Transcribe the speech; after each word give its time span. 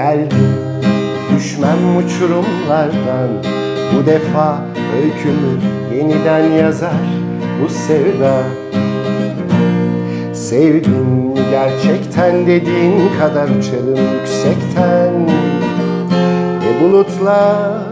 geldim 0.00 0.56
Düşmem 1.36 1.96
uçurumlardan 1.96 3.28
Bu 3.94 4.06
defa 4.06 4.58
öykümü 4.96 5.60
yeniden 5.96 6.50
yazar 6.50 7.06
bu 7.62 7.68
sevda. 7.68 8.42
Sevdim 10.32 11.34
gerçekten 11.50 12.46
dediğin 12.46 13.18
kadar 13.18 13.48
uçarım 13.48 14.14
yüksekten. 14.20 15.26
Ne 16.60 16.80
bulutlar 16.80 17.82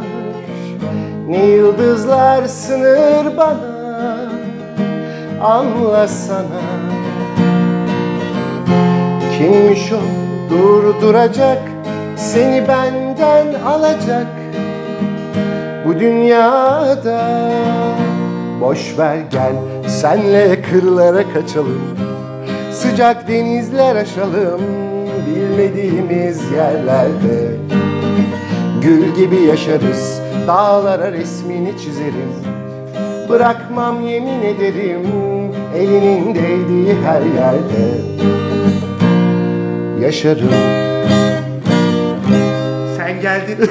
ne 1.29 1.46
yıldızlar 1.46 2.46
sınır 2.46 3.36
bana 3.36 3.79
Anlasana 5.43 6.61
Kimmiş 9.38 9.93
o? 9.93 10.00
Durduracak 10.50 11.77
Seni 12.18 12.68
benden 12.68 13.54
alacak 13.66 14.27
Bu 15.86 16.00
dünyada. 16.00 17.50
Boş 18.60 18.98
ver 18.98 19.16
gel 19.30 19.52
senle 19.86 20.62
kırlara 20.62 21.32
kaçalım 21.34 21.98
Sıcak 22.72 23.28
denizler 23.28 23.96
aşalım 23.96 24.60
Bilmediğimiz 25.27 26.52
yerlerde. 26.52 27.56
Gül 28.82 29.14
gibi 29.14 29.36
yaşarız 29.36 30.20
Dağlara 30.46 31.12
resmini 31.12 31.78
çizerim 31.78 32.32
Bırakmam 33.28 34.06
yemin 34.06 34.42
ederim 34.42 35.02
Elinin 35.77 36.34
değdiği 36.34 36.94
her 37.05 37.20
yerde. 37.20 38.00
Yaşarım 40.00 40.88
Sen 43.22 43.47
geldin. 43.47 43.70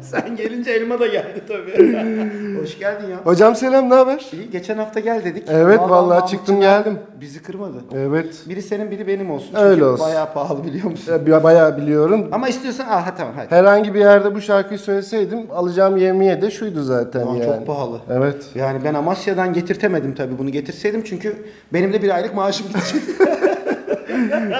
Sen 0.00 0.36
gelince 0.36 0.70
elma 0.70 1.00
da 1.00 1.06
geldi 1.06 1.42
tabii. 1.48 2.58
Hoş 2.62 2.78
geldin 2.78 3.08
ya. 3.10 3.16
Hocam 3.24 3.56
selam 3.56 3.90
ne 3.90 3.94
haber? 3.94 4.26
İyi, 4.32 4.50
geçen 4.50 4.78
hafta 4.78 5.00
gel 5.00 5.24
dedik. 5.24 5.44
Evet, 5.48 5.80
vallahi 5.80 6.08
Mahmut 6.08 6.28
çıktım, 6.30 6.60
geldim. 6.60 6.98
Bizi 7.20 7.42
kırmadı. 7.42 7.76
Evet 7.96 8.34
Biri 8.48 8.62
senin 8.62 8.90
biri 8.90 9.06
benim 9.06 9.30
olsun. 9.30 9.46
Çünkü 9.50 9.62
Öyle 9.62 9.84
olsun. 9.84 10.06
bayağı 10.06 10.32
pahalı 10.34 10.64
biliyor 10.64 10.84
musun? 10.90 11.20
Ya, 11.26 11.42
Bayağı 11.44 11.76
biliyorum 11.76 12.28
Ama 12.32 12.48
istiyorsan 12.48 12.86
ah 12.90 13.06
ha, 13.06 13.14
tamam 13.16 13.32
hadi. 13.36 13.50
Herhangi 13.50 13.94
bir 13.94 14.00
yerde 14.00 14.34
bu 14.34 14.40
şarkıyı 14.40 14.78
söyleseydim 14.78 15.46
alacağım 15.54 15.96
yemeğe 15.96 16.42
de 16.42 16.50
şuydu 16.50 16.82
zaten 16.82 17.20
Aman 17.20 17.34
yani. 17.34 17.44
çok 17.44 17.66
pahalı. 17.66 18.00
Evet. 18.10 18.44
Yani 18.54 18.80
ben 18.84 18.94
Amasya'dan 18.94 19.52
getirtemedim 19.52 20.14
tabii 20.14 20.38
bunu 20.38 20.50
getirseydim 20.50 21.04
çünkü 21.04 21.36
benim 21.72 21.92
de 21.92 22.02
bir 22.02 22.14
aylık 22.14 22.34
maaşım 22.34 22.66
gidecek. 22.68 23.02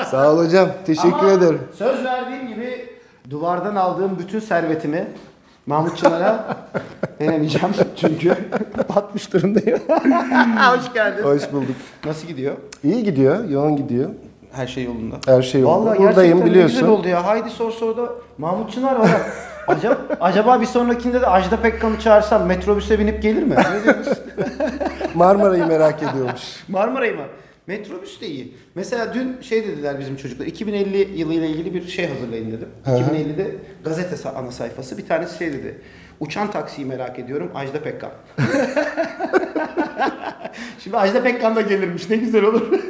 Sağ 0.11 0.33
ol 0.33 0.45
hocam. 0.45 0.69
Teşekkür 0.87 1.19
Ama 1.19 1.33
ederim. 1.33 1.59
Söz 1.79 2.05
verdiğim 2.05 2.49
gibi 2.49 2.87
duvardan 3.31 3.77
aldığım 3.77 4.19
bütün 4.19 4.41
servetimi 4.41 5.07
Mahmut 5.67 5.97
Çınar'a 5.97 6.57
veremeyeceğim 7.21 7.75
çünkü 7.97 8.35
batmış 8.95 9.33
durumdayım. 9.33 9.79
Hoş 10.59 10.93
geldin. 10.95 11.23
Hoş 11.25 11.53
bulduk. 11.53 11.77
Nasıl 12.05 12.27
gidiyor? 12.27 12.55
İyi 12.85 13.05
gidiyor, 13.05 13.45
yoğun 13.49 13.77
gidiyor. 13.77 14.11
Her 14.53 14.67
şey 14.67 14.85
yolunda. 14.85 15.17
Her 15.27 15.43
şey 15.43 15.61
yolunda. 15.61 15.91
Vallahi 15.91 15.99
Buradayım 15.99 16.45
biliyorsun. 16.45 16.77
güzel 16.77 16.89
oldu 16.91 17.09
ya. 17.09 17.27
Haydi 17.27 17.51
sor 17.51 17.71
sor 17.71 17.97
da 17.97 18.09
Mahmut 18.39 18.73
Çınar 18.73 18.97
var. 18.97 19.11
acaba, 19.69 19.99
acaba 20.21 20.61
bir 20.61 20.67
sonrakinde 20.67 21.21
de 21.21 21.27
Ajda 21.27 21.57
Pekkan'ı 21.57 22.01
çağırsam 22.01 22.47
metrobüse 22.47 22.99
binip 22.99 23.23
gelir 23.23 23.43
mi? 23.43 23.55
Ne? 23.57 23.95
Marmara'yı 25.15 25.67
merak 25.67 26.03
ediyormuş. 26.03 26.65
Marmara'yı 26.69 27.17
mı? 27.17 27.23
Metrobüs 27.67 28.21
de 28.21 28.27
iyi. 28.27 28.55
Mesela 28.75 29.15
dün 29.15 29.41
şey 29.41 29.67
dediler 29.67 29.99
bizim 29.99 30.17
çocuklar. 30.17 30.47
2050 30.47 31.19
yılıyla 31.19 31.47
ilgili 31.47 31.75
bir 31.75 31.89
şey 31.89 32.07
hazırlayın 32.07 32.53
dedim. 32.53 32.69
Hı. 32.85 32.91
2050'de 32.91 33.51
gazete 33.85 34.29
ana 34.29 34.51
sayfası. 34.51 34.99
Bir 34.99 35.07
tanesi 35.07 35.39
şey 35.39 35.53
dedi. 35.53 35.81
Uçan 36.21 36.51
taksiyi 36.51 36.87
merak 36.87 37.19
ediyorum. 37.19 37.51
Ajda 37.55 37.83
Pekkan. 37.83 38.11
Şimdi 40.79 40.97
Ajda 40.97 41.23
Pekkan 41.23 41.57
da 41.57 41.61
gelirmiş. 41.61 42.11
Ne 42.11 42.17
güzel 42.17 42.45
olur. 42.45 42.69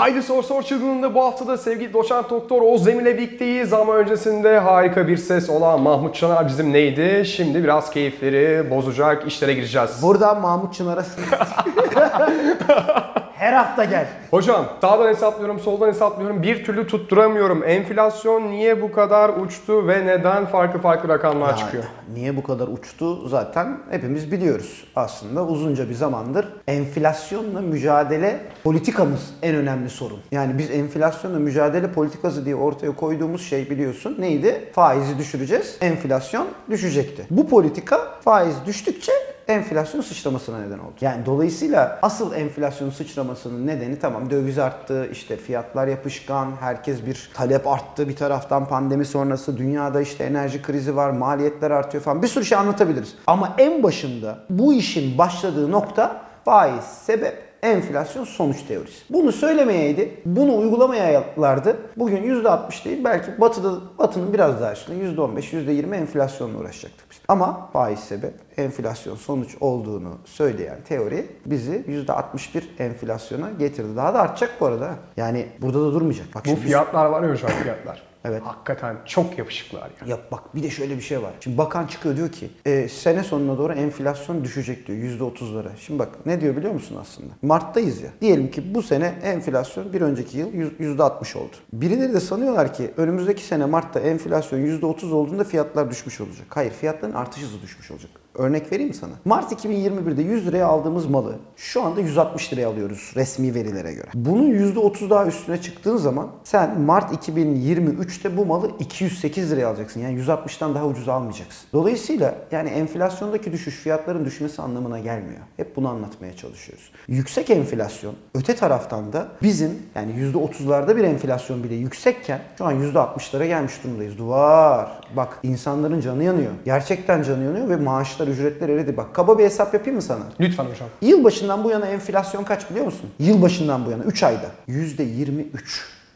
Haydi 0.00 0.22
Sor 0.22 0.42
Sor 0.42 0.62
çılgınında 0.62 1.14
bu 1.14 1.24
hafta 1.24 1.46
da 1.46 1.58
sevgili 1.58 1.92
doçent 1.92 2.30
doktor 2.30 2.62
Oğuz 2.62 2.86
Demir'le 2.86 3.18
birlikteyiz 3.18 3.72
ama 3.72 3.94
öncesinde 3.94 4.58
harika 4.58 5.08
bir 5.08 5.16
ses 5.16 5.50
olan 5.50 5.80
Mahmut 5.80 6.14
Çanar 6.14 6.48
bizim 6.48 6.72
neydi? 6.72 7.22
Şimdi 7.26 7.64
biraz 7.64 7.90
keyifleri 7.90 8.70
bozacak 8.70 9.26
işlere 9.26 9.54
gireceğiz. 9.54 9.90
Buradan 10.02 10.40
Mahmut 10.40 10.74
Çınar'a 10.74 11.04
Her 13.40 13.52
hafta 13.52 13.84
gel. 13.84 14.06
Hocam 14.30 14.64
sağdan 14.80 15.08
hesaplıyorum 15.08 15.60
soldan 15.60 15.88
hesaplıyorum 15.88 16.42
bir 16.42 16.64
türlü 16.64 16.86
tutturamıyorum. 16.86 17.64
Enflasyon 17.64 18.50
niye 18.50 18.82
bu 18.82 18.92
kadar 18.92 19.28
uçtu 19.28 19.88
ve 19.88 20.06
neden 20.06 20.46
farklı 20.46 20.80
farklı 20.80 21.08
rakamlar 21.08 21.48
Yani 21.48 21.58
çıkıyor? 21.58 21.84
Niye 22.14 22.36
bu 22.36 22.42
kadar 22.42 22.68
uçtu 22.68 23.28
zaten 23.28 23.78
hepimiz 23.90 24.32
biliyoruz. 24.32 24.84
Aslında 24.96 25.44
uzunca 25.46 25.88
bir 25.88 25.94
zamandır 25.94 26.48
enflasyonla 26.68 27.60
mücadele 27.60 28.40
politikamız 28.64 29.34
en 29.42 29.54
önemli 29.54 29.90
sorun. 29.90 30.20
Yani 30.32 30.58
biz 30.58 30.70
enflasyonla 30.70 31.38
mücadele 31.38 31.92
politikası 31.92 32.44
diye 32.44 32.54
ortaya 32.54 32.96
koyduğumuz 32.96 33.48
şey 33.48 33.70
biliyorsun 33.70 34.16
neydi? 34.18 34.70
Faizi 34.72 35.18
düşüreceğiz, 35.18 35.76
enflasyon 35.80 36.46
düşecekti. 36.70 37.26
Bu 37.30 37.48
politika 37.48 38.00
faiz 38.24 38.54
düştükçe 38.66 39.12
enflasyon 39.50 40.00
sıçramasına 40.00 40.58
neden 40.58 40.78
oldu. 40.78 40.94
Yani 41.00 41.26
dolayısıyla 41.26 41.98
asıl 42.02 42.32
enflasyon 42.32 42.90
sıçramasının 42.90 43.66
nedeni 43.66 43.98
tamam 43.98 44.30
döviz 44.30 44.58
arttı, 44.58 45.08
işte 45.12 45.36
fiyatlar 45.36 45.86
yapışkan, 45.86 46.52
herkes 46.60 47.06
bir 47.06 47.30
talep 47.34 47.66
arttı 47.66 48.08
bir 48.08 48.16
taraftan 48.16 48.68
pandemi 48.68 49.04
sonrası 49.04 49.58
dünyada 49.58 50.00
işte 50.00 50.24
enerji 50.24 50.62
krizi 50.62 50.96
var, 50.96 51.10
maliyetler 51.10 51.70
artıyor 51.70 52.04
falan 52.04 52.22
bir 52.22 52.28
sürü 52.28 52.44
şey 52.44 52.58
anlatabiliriz. 52.58 53.14
Ama 53.26 53.54
en 53.58 53.82
başında 53.82 54.38
bu 54.50 54.74
işin 54.74 55.18
başladığı 55.18 55.70
nokta 55.70 56.22
faiz, 56.44 56.84
sebep, 56.84 57.49
enflasyon 57.62 58.24
sonuç 58.24 58.62
teorisi. 58.62 59.02
Bunu 59.10 59.32
söylemeyeydi, 59.32 60.20
bunu 60.24 60.58
uygulamayalardı. 60.58 61.76
Bugün 61.96 62.22
%60 62.22 62.84
değil 62.84 63.04
belki 63.04 63.40
batıda 63.40 63.72
batının 63.98 64.32
biraz 64.32 64.60
daha 64.60 64.72
üstünde 64.72 65.04
%15, 65.04 65.52
%20 65.52 65.96
enflasyonla 65.96 66.58
uğraşacaktık 66.58 67.10
biz. 67.10 67.20
Ama 67.28 67.70
faiz 67.72 67.98
sebep, 67.98 68.34
enflasyon 68.56 69.16
sonuç 69.16 69.56
olduğunu 69.60 70.18
söyleyen 70.24 70.78
teori 70.88 71.26
bizi 71.46 71.84
%61 71.88 72.62
enflasyona 72.78 73.50
getirdi. 73.58 73.96
Daha 73.96 74.14
da 74.14 74.20
artacak 74.20 74.50
bu 74.60 74.66
arada. 74.66 74.90
Yani 75.16 75.46
burada 75.60 75.80
da 75.80 75.92
durmayacak. 75.92 76.26
Bak 76.34 76.44
Bu 76.46 76.56
fiyatlar 76.56 77.06
var 77.06 77.22
ya 77.22 77.30
hocam 77.30 77.50
fiyatlar. 77.50 78.09
Evet. 78.24 78.42
Hakikaten 78.44 78.96
çok 79.06 79.38
yapışıklar 79.38 79.90
yani. 80.00 80.10
Ya 80.10 80.18
bak 80.32 80.54
bir 80.54 80.62
de 80.62 80.70
şöyle 80.70 80.96
bir 80.96 81.00
şey 81.02 81.22
var. 81.22 81.32
Şimdi 81.40 81.58
bakan 81.58 81.86
çıkıyor 81.86 82.16
diyor 82.16 82.32
ki 82.32 82.50
e, 82.66 82.88
sene 82.88 83.22
sonuna 83.22 83.58
doğru 83.58 83.72
enflasyon 83.72 84.44
düşecek 84.44 84.86
diyor 84.86 84.98
yüzde 84.98 85.24
otuzlara. 85.24 85.68
Şimdi 85.80 85.98
bak 85.98 86.08
ne 86.26 86.40
diyor 86.40 86.56
biliyor 86.56 86.72
musun 86.72 86.96
aslında? 87.00 87.28
Mart'tayız 87.42 88.02
ya. 88.02 88.08
Diyelim 88.20 88.50
ki 88.50 88.74
bu 88.74 88.82
sene 88.82 89.14
enflasyon 89.22 89.92
bir 89.92 90.00
önceki 90.00 90.38
yıl 90.38 90.52
yüz- 90.52 90.72
yüzde 90.80 91.02
altmış 91.02 91.36
oldu. 91.36 91.56
Birileri 91.72 92.12
de 92.14 92.20
sanıyorlar 92.20 92.74
ki 92.74 92.90
önümüzdeki 92.96 93.42
sene 93.44 93.66
Mart'ta 93.66 94.00
enflasyon 94.00 94.58
yüzde 94.58 94.86
otuz 94.86 95.12
olduğunda 95.12 95.44
fiyatlar 95.44 95.90
düşmüş 95.90 96.20
olacak. 96.20 96.46
Hayır 96.48 96.70
fiyatların 96.72 97.12
artış 97.14 97.42
hızı 97.42 97.62
düşmüş 97.62 97.90
olacak. 97.90 98.10
Örnek 98.34 98.72
vereyim 98.72 98.94
sana. 98.94 99.12
Mart 99.24 99.52
2021'de 99.52 100.22
100 100.22 100.46
liraya 100.46 100.66
aldığımız 100.66 101.06
malı 101.06 101.34
şu 101.56 101.82
anda 101.82 102.00
160 102.00 102.52
liraya 102.52 102.68
alıyoruz 102.68 103.12
resmi 103.16 103.54
verilere 103.54 103.92
göre. 103.92 104.06
Bunun 104.14 104.50
%30 104.50 105.10
daha 105.10 105.26
üstüne 105.26 105.60
çıktığın 105.60 105.96
zaman 105.96 106.28
sen 106.44 106.80
Mart 106.80 107.28
2023'te 107.28 108.36
bu 108.36 108.46
malı 108.46 108.70
208 108.78 109.52
liraya 109.52 109.66
alacaksın. 109.66 110.00
Yani 110.00 110.20
160'tan 110.20 110.74
daha 110.74 110.86
ucuz 110.86 111.08
almayacaksın. 111.08 111.68
Dolayısıyla 111.72 112.34
yani 112.52 112.70
enflasyondaki 112.70 113.52
düşüş 113.52 113.74
fiyatların 113.74 114.24
düşmesi 114.24 114.62
anlamına 114.62 114.98
gelmiyor. 114.98 115.40
Hep 115.56 115.76
bunu 115.76 115.88
anlatmaya 115.88 116.36
çalışıyoruz. 116.36 116.90
Yüksek 117.08 117.50
enflasyon 117.50 118.14
öte 118.34 118.56
taraftan 118.56 119.12
da 119.12 119.28
bizim 119.42 119.78
yani 119.94 120.12
%30'larda 120.12 120.96
bir 120.96 121.04
enflasyon 121.04 121.64
bile 121.64 121.74
yüksekken 121.74 122.40
şu 122.58 122.64
an 122.64 122.92
%60'lara 122.92 123.46
gelmiş 123.46 123.84
durumdayız. 123.84 124.18
Duvar. 124.18 125.00
Bak 125.16 125.38
insanların 125.42 126.00
canı 126.00 126.24
yanıyor. 126.24 126.52
Gerçekten 126.64 127.22
canı 127.22 127.44
yanıyor 127.44 127.68
ve 127.68 127.76
maaşlar, 128.20 128.34
ücretler 128.34 128.68
eridi. 128.68 128.96
Bak 128.96 129.14
kaba 129.14 129.38
bir 129.38 129.44
hesap 129.44 129.74
yapayım 129.74 129.96
mı 129.96 130.02
sana? 130.02 130.24
Lütfen 130.40 130.64
hocam. 130.64 130.88
Yılbaşından 131.02 131.64
bu 131.64 131.70
yana 131.70 131.86
enflasyon 131.86 132.44
kaç 132.44 132.70
biliyor 132.70 132.84
musun? 132.84 133.10
Yılbaşından 133.18 133.86
bu 133.86 133.90
yana 133.90 134.04
3 134.04 134.22
ayda 134.22 134.46
%23. 134.68 135.44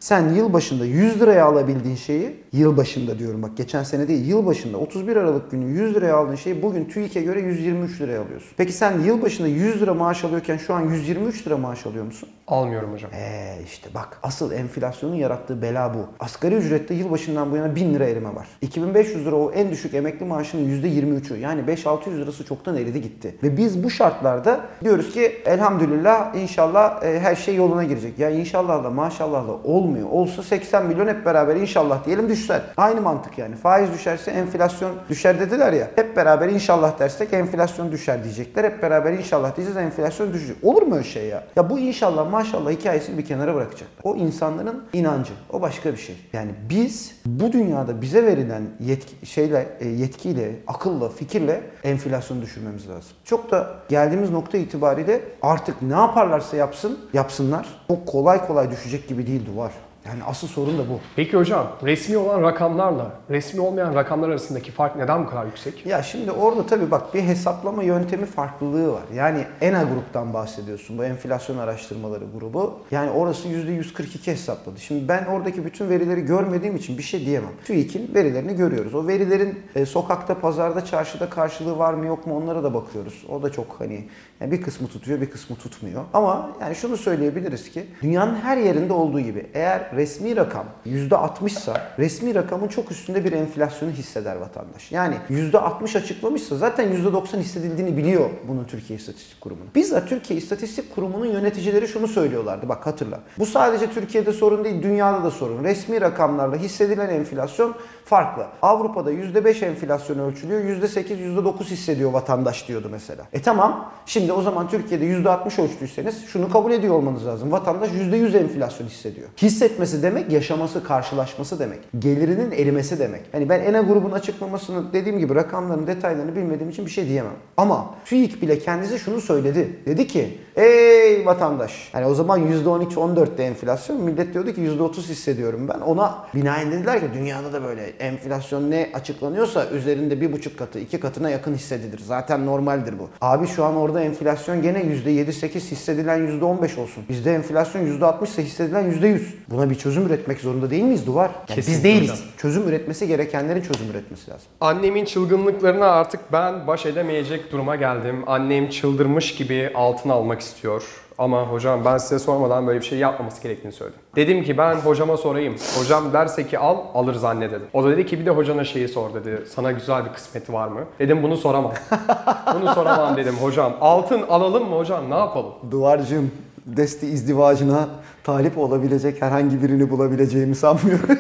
Sen 0.05 0.35
yıl 0.35 0.53
başında 0.53 0.85
100 0.85 1.21
liraya 1.21 1.45
alabildiğin 1.45 1.97
şeyi, 1.97 2.37
yıl 2.53 2.77
başında 2.77 3.19
diyorum 3.19 3.43
bak 3.43 3.57
geçen 3.57 3.83
sene 3.83 4.09
değil, 4.09 4.27
yıl 4.27 4.47
başında 4.47 4.79
31 4.79 5.17
Aralık 5.17 5.51
günü 5.51 5.65
100 5.65 5.95
liraya 5.95 6.17
aldığın 6.17 6.35
şeyi 6.35 6.63
bugün 6.63 6.85
TÜİK'e 6.85 7.23
göre 7.23 7.41
123 7.41 8.01
liraya 8.01 8.23
alıyorsun. 8.23 8.51
Peki 8.57 8.73
sen 8.73 9.01
yıl 9.01 9.23
başında 9.23 9.49
100 9.49 9.83
lira 9.83 9.95
maaş 9.95 10.25
alıyorken 10.25 10.57
şu 10.57 10.75
an 10.75 10.81
123 10.81 11.47
lira 11.47 11.57
maaş 11.57 11.87
alıyor 11.87 12.05
musun? 12.05 12.29
Almıyorum 12.49 12.93
hocam. 12.93 13.11
Eee 13.13 13.59
işte 13.67 13.89
bak 13.95 14.19
asıl 14.23 14.53
enflasyonun 14.53 15.15
yarattığı 15.15 15.63
bela 15.63 15.95
bu. 15.95 16.25
Asgari 16.25 16.55
ücrette 16.55 16.95
yılbaşından 16.95 17.53
bu 17.53 17.57
yana 17.57 17.77
1000 17.77 17.95
lira 17.95 18.05
erime 18.05 18.35
var. 18.35 18.47
2500 18.63 19.27
lira 19.27 19.37
o 19.37 19.53
en 19.53 19.71
düşük 19.71 19.95
emekli 19.95 20.27
maaşının 20.27 20.83
%23'ü 20.83 21.39
yani 21.39 21.61
5-600 21.61 22.17
lirası 22.17 22.45
çoktan 22.45 22.77
eridi 22.77 23.03
gitti. 23.03 23.35
Ve 23.43 23.57
biz 23.57 23.85
bu 23.85 23.91
şartlarda 23.91 24.61
diyoruz 24.85 25.15
ki 25.15 25.43
elhamdülillah 25.45 26.35
inşallah 26.35 27.03
e, 27.03 27.21
her 27.21 27.37
şey 27.37 27.55
yoluna 27.55 27.85
girecek. 27.85 28.19
Ya 28.19 28.31
inşallah 28.31 28.85
da 28.85 28.91
maşallah 28.91 29.49
da 29.49 29.53
olmuyor. 29.53 29.94
Olsa 30.03 30.43
80 30.43 30.87
milyon 30.87 31.09
hep 31.09 31.27
beraber 31.27 31.57
inşallah 31.57 32.05
diyelim 32.07 32.29
düşser. 32.29 32.63
Aynı 32.77 33.01
mantık 33.01 33.39
yani. 33.39 33.57
Faiz 33.57 33.93
düşerse 33.93 34.31
enflasyon 34.31 34.93
düşer 35.09 35.41
dediler 35.41 35.73
ya. 35.73 35.91
Hep 35.97 36.17
beraber 36.17 36.49
inşallah 36.49 36.99
dersek 36.99 37.33
enflasyon 37.33 37.93
düşer 37.93 38.25
diyecekler. 38.25 38.65
Hep 38.65 38.83
beraber 38.83 39.13
inşallah 39.13 39.57
diyeceğiz 39.57 39.77
enflasyon 39.77 40.33
düşecek. 40.33 40.57
Olur 40.63 40.83
mu 40.83 40.95
öyle 40.95 41.05
şey 41.05 41.27
ya? 41.27 41.45
Ya 41.57 41.71
bu 41.71 41.79
inşallah 41.79 42.31
maşallah 42.31 42.71
hikayesini 42.71 43.19
bir 43.19 43.25
kenara 43.25 43.55
bırakacaklar. 43.55 44.01
O 44.03 44.17
insanların 44.17 44.85
inancı. 44.93 45.33
O 45.53 45.61
başka 45.61 45.93
bir 45.93 45.97
şey. 45.99 46.17
Yani 46.33 46.51
biz 46.71 47.21
bu 47.27 47.53
dünyada 47.53 48.03
bize 48.03 48.25
verilen 48.25 48.63
yetki, 48.81 49.27
şeyle, 49.27 49.69
e, 49.81 49.89
yetkiyle, 49.89 50.57
akılla, 50.67 51.09
fikirle 51.09 51.61
enflasyonu 51.85 52.43
düşürmemiz 52.43 52.89
lazım. 52.89 53.11
Çok 53.25 53.51
da 53.51 53.71
geldiğimiz 53.89 54.31
nokta 54.31 54.59
itibariyle 54.59 55.21
artık 55.43 55.83
ne 55.83 55.95
yaparlarsa 55.95 56.57
yapsın, 56.57 56.99
yapsınlar. 57.13 57.67
Çok 57.89 58.07
kolay 58.07 58.47
kolay 58.47 58.71
düşecek 58.71 59.09
gibi 59.09 59.27
değil 59.27 59.47
duvar. 59.47 59.73
Yani 60.07 60.25
asıl 60.25 60.49
sorun 60.49 60.79
da 60.79 60.89
bu. 60.89 61.01
Peki 61.17 61.37
hocam 61.37 61.73
resmi 61.83 62.17
olan 62.17 62.43
rakamlarla 62.43 63.13
resmi 63.31 63.61
olmayan 63.61 63.95
rakamlar 63.95 64.29
arasındaki 64.29 64.71
fark 64.73 64.97
neden 64.97 65.25
bu 65.25 65.31
kadar 65.31 65.47
yüksek? 65.47 65.87
Ya 65.87 66.03
şimdi 66.03 66.31
orada 66.31 66.67
tabii 66.67 66.91
bak 66.91 67.15
bir 67.15 67.23
hesaplama 67.23 67.83
yöntemi 67.83 68.27
farklılığı 68.27 68.93
var. 68.93 69.03
Yani 69.15 69.45
ENA 69.61 69.83
gruptan 69.83 70.35
bahsediyorsun. 70.35 70.99
Bu 70.99 71.05
enflasyon 71.05 71.59
araştırmaları 71.59 72.25
grubu. 72.39 72.79
Yani 72.91 73.11
orası 73.11 73.49
%142 73.49 74.27
hesapladı. 74.27 74.81
Şimdi 74.81 75.09
ben 75.09 75.25
oradaki 75.25 75.65
bütün 75.65 75.89
verileri 75.89 76.21
görmediğim 76.21 76.77
için 76.77 76.99
bir 76.99 77.03
şey 77.03 77.27
diyemem. 77.27 77.51
TÜİK'in 77.65 78.15
verilerini 78.15 78.57
görüyoruz. 78.57 78.95
O 78.95 79.07
verilerin 79.07 79.59
e, 79.75 79.87
sokakta, 79.87 80.41
pazarda, 80.41 80.85
çarşıda 80.85 81.31
karşılığı 81.31 81.79
var 81.79 81.95
mı 81.95 82.07
yok 82.07 82.27
mu 82.27 82.37
onlara 82.37 82.63
da 82.63 82.75
bakıyoruz. 82.75 83.25
O 83.29 83.43
da 83.43 83.53
çok 83.53 83.77
hani 83.79 84.09
yani 84.45 84.53
bir 84.53 84.63
kısmı 84.63 84.89
tutuyor 84.89 85.21
bir 85.21 85.31
kısmı 85.31 85.57
tutmuyor. 85.57 86.05
Ama 86.15 86.51
yani 86.61 86.75
şunu 86.75 86.97
söyleyebiliriz 86.97 87.71
ki 87.71 87.87
dünyanın 88.03 88.37
her 88.37 88.57
yerinde 88.57 88.93
olduğu 88.93 89.21
gibi 89.21 89.47
eğer 89.55 89.91
resmi 89.97 90.37
rakam 90.37 90.65
%60 90.87 91.47
ise 91.47 91.73
resmi 91.99 92.35
rakamın 92.35 92.69
çok 92.69 92.91
üstünde 92.91 93.25
bir 93.25 93.33
enflasyonu 93.33 93.93
hisseder 93.93 94.37
vatandaş. 94.37 94.93
Yani 94.93 95.15
%60 95.31 95.99
açıklamışsa 95.99 96.57
zaten 96.57 96.93
%90 96.93 97.39
hissedildiğini 97.39 97.97
biliyor 97.97 98.31
bunun 98.49 98.65
Türkiye 98.65 98.99
İstatistik 98.99 99.41
Kurumu'nun. 99.41 99.69
Bizzat 99.75 100.09
Türkiye 100.09 100.39
İstatistik 100.39 100.95
Kurumu'nun 100.95 101.27
yöneticileri 101.27 101.89
şunu 101.89 102.09
söylüyorlardı 102.09 102.69
bak 102.69 102.87
hatırla. 102.87 103.21
Bu 103.39 103.47
sadece 103.47 103.91
Türkiye'de 103.91 104.33
sorun 104.33 104.65
değil 104.65 104.83
dünyada 104.83 105.25
da 105.25 105.31
sorun. 105.31 105.65
Resmi 105.65 106.01
rakamlarla 106.01 106.57
hissedilen 106.57 107.09
enflasyon 107.09 107.75
farklı. 108.05 108.47
Avrupa'da 108.63 109.13
%5 109.13 109.65
enflasyon 109.65 110.19
ölçülüyor, 110.19 110.61
%8, 110.61 111.19
%9 111.19 111.65
hissediyor 111.65 112.13
vatandaş 112.13 112.69
diyordu 112.69 112.89
mesela. 112.91 113.25
E 113.33 113.43
tamam, 113.43 113.93
şimdi 114.07 114.33
o 114.35 114.43
zaman 114.43 114.69
Türkiye'de 114.69 115.05
%60 115.05 115.63
ölçtüyseniz 115.63 116.27
şunu 116.27 116.51
kabul 116.51 116.73
ediyor 116.73 116.95
olmanız 116.95 117.27
lazım. 117.27 117.53
Vatandaş 117.53 117.91
%100 117.91 118.39
enflasyon 118.39 118.87
hissediyor. 118.87 119.29
Hissetmesi 119.43 120.03
demek 120.03 120.33
yaşaması, 120.33 120.85
karşılaşması 120.85 121.59
demek. 121.59 121.79
Gelirinin 121.99 122.51
erimesi 122.51 122.99
demek. 122.99 123.21
Yani 123.33 123.49
ben 123.49 123.61
ENA 123.61 123.81
grubun 123.81 124.11
açıklamasını 124.11 124.93
dediğim 124.93 125.19
gibi 125.19 125.35
rakamların 125.35 125.87
detaylarını 125.87 126.37
bilmediğim 126.37 126.71
için 126.71 126.87
bir 126.87 126.91
şey 126.91 127.09
diyemem. 127.09 127.33
Ama 127.57 127.95
TÜİK 128.05 128.43
bile 128.43 128.59
kendisi 128.59 128.99
şunu 128.99 129.21
söyledi. 129.21 129.79
Dedi 129.87 130.07
ki 130.07 130.39
ey 130.57 131.27
vatandaş. 131.27 131.91
Yani 131.95 132.07
o 132.07 132.15
zaman 132.15 132.41
%12-14'te 132.65 133.43
enflasyon. 133.43 134.01
Millet 134.01 134.35
diyordu 134.35 134.53
ki 134.55 134.61
%30 134.61 135.09
hissediyorum 135.09 135.69
ben. 135.69 135.81
Ona 135.81 136.19
binaen 136.35 136.73
dediler 136.73 137.01
ki 137.01 137.07
dünyada 137.15 137.53
da 137.53 137.63
böyle 137.63 137.83
enflasyon 137.83 138.71
ne 138.71 138.91
açıklanıyorsa 138.95 139.67
üzerinde 139.71 140.21
bir 140.21 140.33
buçuk 140.33 140.59
katı, 140.59 140.79
iki 140.79 141.01
katına 141.01 141.31
yakın 141.31 141.55
hissedilir. 141.55 141.99
Zaten 142.07 142.47
normaldir 142.47 142.99
bu. 142.99 143.09
Abi 143.21 143.47
şu 143.47 143.65
an 143.65 143.77
orada 143.77 144.01
enflasyon 144.01 144.14
gene 144.63 144.79
%7-8 144.79 145.55
hissedilen 145.55 146.19
%15 146.41 146.81
olsun. 146.81 147.05
Bizde 147.09 147.35
enflasyon 147.35 147.87
%60 148.01 148.25
ise 148.25 148.43
hissedilen 148.45 148.93
%100. 148.93 149.21
Buna 149.51 149.71
bir 149.71 149.75
çözüm 149.75 150.07
üretmek 150.07 150.41
zorunda 150.41 150.71
değil 150.71 150.83
miyiz 150.83 151.07
Duvar? 151.07 151.31
Yani 151.49 151.57
biz 151.57 151.85
değiliz. 151.85 152.11
hocam. 152.11 152.25
Çözüm 152.39 152.69
üretmesi 152.69 153.09
gerekenlerin 153.09 153.63
çözüm 153.63 153.91
üretmesi 153.91 154.31
lazım. 154.31 154.47
Annemin 154.61 155.05
çılgınlıklarına 155.05 155.87
artık 155.87 156.21
ben 156.33 156.67
baş 156.67 156.87
edemeyecek 156.87 157.53
duruma 157.53 157.77
geldim. 157.77 158.23
Annem 158.27 158.69
çıldırmış 158.69 159.35
gibi 159.35 159.71
altın 159.75 160.09
almak 160.11 160.41
istiyor. 160.41 160.83
Ama 161.19 161.43
hocam 161.43 161.85
ben 161.85 161.99
size 161.99 162.19
sormadan 162.19 162.67
böyle 162.67 162.81
bir 162.81 162.85
şey 162.85 162.99
yapmaması 162.99 163.43
gerektiğini 163.43 163.73
söyledim. 163.73 164.01
Dedim 164.17 164.45
ki 164.45 164.59
ben 164.59 164.75
hocama 164.75 165.17
sorayım. 165.17 165.57
Hocam 165.79 166.13
derse 166.13 166.47
ki 166.47 166.59
al, 166.59 166.77
alırız 166.95 167.25
anne 167.25 167.51
dedim. 167.51 167.67
O 167.73 167.85
da 167.85 167.91
dedi 167.91 168.07
ki 168.07 168.21
bir 168.21 168.27
de 168.27 168.31
hocana 168.31 168.65
şeyi 168.65 168.89
sor 168.89 169.15
dedi. 169.15 169.43
Sana 169.55 169.73
güzel 169.73 170.05
bir 170.05 170.13
kısmeti 170.13 170.53
var 170.53 170.69
mı? 170.69 170.81
Dedim 170.99 171.23
bunu 171.23 171.37
soramam. 171.37 171.73
bunu 172.55 172.75
soramam 172.75 173.17
dedim 173.17 173.35
hocam. 173.35 173.73
Altın 173.81 174.23
alalım 174.23 174.69
mı 174.69 174.77
hocam 174.77 175.11
ne 175.11 175.15
yapalım? 175.19 175.53
Duvarcığım 175.71 176.31
desti 176.67 177.07
izdivacına 177.07 177.89
talip 178.25 178.59
olabilecek 178.59 179.23
herhangi 179.23 179.63
birini 179.63 179.91
bulabileceğimi 179.91 180.55
sanmıyorum. 180.55 181.09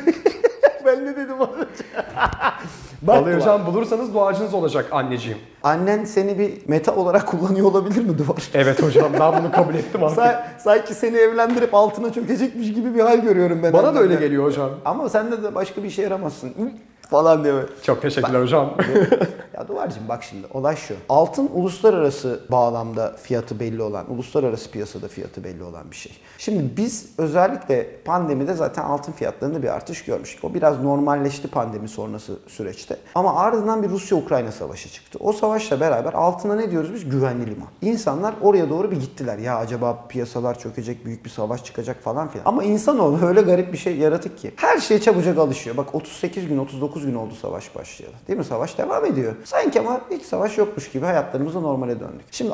ben 0.86 1.04
ne 1.06 1.16
dedim 1.16 1.36
önce? 1.40 1.84
Bak 3.06 3.26
Duvar, 3.26 3.36
hocam 3.40 3.66
bulursanız 3.66 4.14
duacınız 4.14 4.54
olacak 4.54 4.86
anneciğim. 4.92 5.38
Annen 5.62 6.04
seni 6.04 6.38
bir 6.38 6.52
meta 6.68 6.94
olarak 6.96 7.26
kullanıyor 7.26 7.66
olabilir 7.66 8.04
mi 8.04 8.18
Duvar? 8.18 8.50
Evet 8.54 8.82
hocam 8.82 9.12
ben 9.20 9.42
bunu 9.42 9.52
kabul 9.52 9.74
ettim 9.74 10.02
artık. 10.04 10.18
Sa- 10.18 10.42
sanki 10.58 10.94
seni 10.94 11.16
evlendirip 11.16 11.74
altına 11.74 12.12
çökecekmiş 12.12 12.74
gibi 12.74 12.94
bir 12.94 13.00
hal 13.00 13.18
görüyorum 13.18 13.60
ben. 13.62 13.72
Bana 13.72 13.94
da 13.94 13.98
öyle 13.98 14.14
geliyor 14.14 14.44
hocam. 14.44 14.70
Ama 14.84 15.08
sende 15.08 15.42
de 15.42 15.54
başka 15.54 15.82
bir 15.82 15.88
işe 15.88 16.02
yaramazsın. 16.02 16.52
Falan 17.10 17.44
diye. 17.44 17.54
Çok 17.82 18.02
teşekkürler 18.02 18.42
hocam. 18.42 18.74
Ya 19.54 19.68
Duvarcığım 19.68 20.08
bak 20.08 20.22
şimdi 20.24 20.46
olay 20.54 20.76
şu. 20.76 20.94
Altın 21.08 21.50
uluslararası 21.54 22.40
bağlamda 22.50 23.16
fiyatı 23.22 23.60
belli 23.60 23.82
olan, 23.82 24.12
uluslararası 24.12 24.70
piyasada 24.70 25.08
fiyatı 25.08 25.44
belli 25.44 25.62
olan 25.62 25.90
bir 25.90 25.96
şey. 25.96 26.12
Şimdi 26.38 26.76
biz 26.76 27.08
özellikle 27.18 28.00
pandemide 28.04 28.54
zaten 28.54 28.82
altın 28.82 29.12
fiyatlarında 29.12 29.62
bir 29.62 29.68
artış 29.68 30.04
görmüştük. 30.04 30.44
O 30.44 30.54
biraz 30.54 30.82
normalleşti 30.82 31.48
pandemi 31.48 31.88
sonrası 31.88 32.38
süreçte. 32.46 32.96
Ama 33.14 33.36
ardından 33.36 33.82
bir 33.82 33.88
Rusya-Ukrayna 33.88 34.52
savaşı 34.52 34.88
çıktı. 34.92 35.18
O 35.22 35.32
savaşla 35.32 35.80
beraber 35.80 36.12
altına 36.12 36.56
ne 36.56 36.70
diyoruz 36.70 36.94
biz? 36.94 37.08
Güvenli 37.08 37.46
liman. 37.46 37.68
İnsanlar 37.82 38.34
oraya 38.42 38.70
doğru 38.70 38.90
bir 38.90 39.00
gittiler. 39.00 39.38
Ya 39.38 39.56
acaba 39.56 40.06
piyasalar 40.08 40.58
çökecek, 40.58 41.04
büyük 41.04 41.24
bir 41.24 41.30
savaş 41.30 41.64
çıkacak 41.64 42.02
falan 42.02 42.28
filan. 42.28 42.44
Ama 42.46 42.64
insanoğlu 42.64 43.26
öyle 43.26 43.42
garip 43.42 43.72
bir 43.72 43.78
şey 43.78 43.96
yaratık 43.96 44.38
ki. 44.38 44.52
Her 44.56 44.78
şeye 44.78 45.00
çabucak 45.00 45.38
alışıyor. 45.38 45.76
Bak 45.76 45.94
38 45.94 46.48
gün, 46.48 46.58
39 46.58 46.93
gün 47.02 47.14
oldu 47.14 47.34
savaş 47.42 47.76
başlayalı. 47.76 48.14
Değil 48.28 48.38
mi? 48.38 48.44
Savaş 48.44 48.78
devam 48.78 49.04
ediyor. 49.04 49.34
Sanki 49.44 49.80
ama 49.80 50.00
hiç 50.10 50.22
savaş 50.22 50.58
yokmuş 50.58 50.90
gibi 50.90 51.06
hayatlarımıza 51.06 51.60
normale 51.60 52.00
döndük. 52.00 52.26
Şimdi 52.30 52.52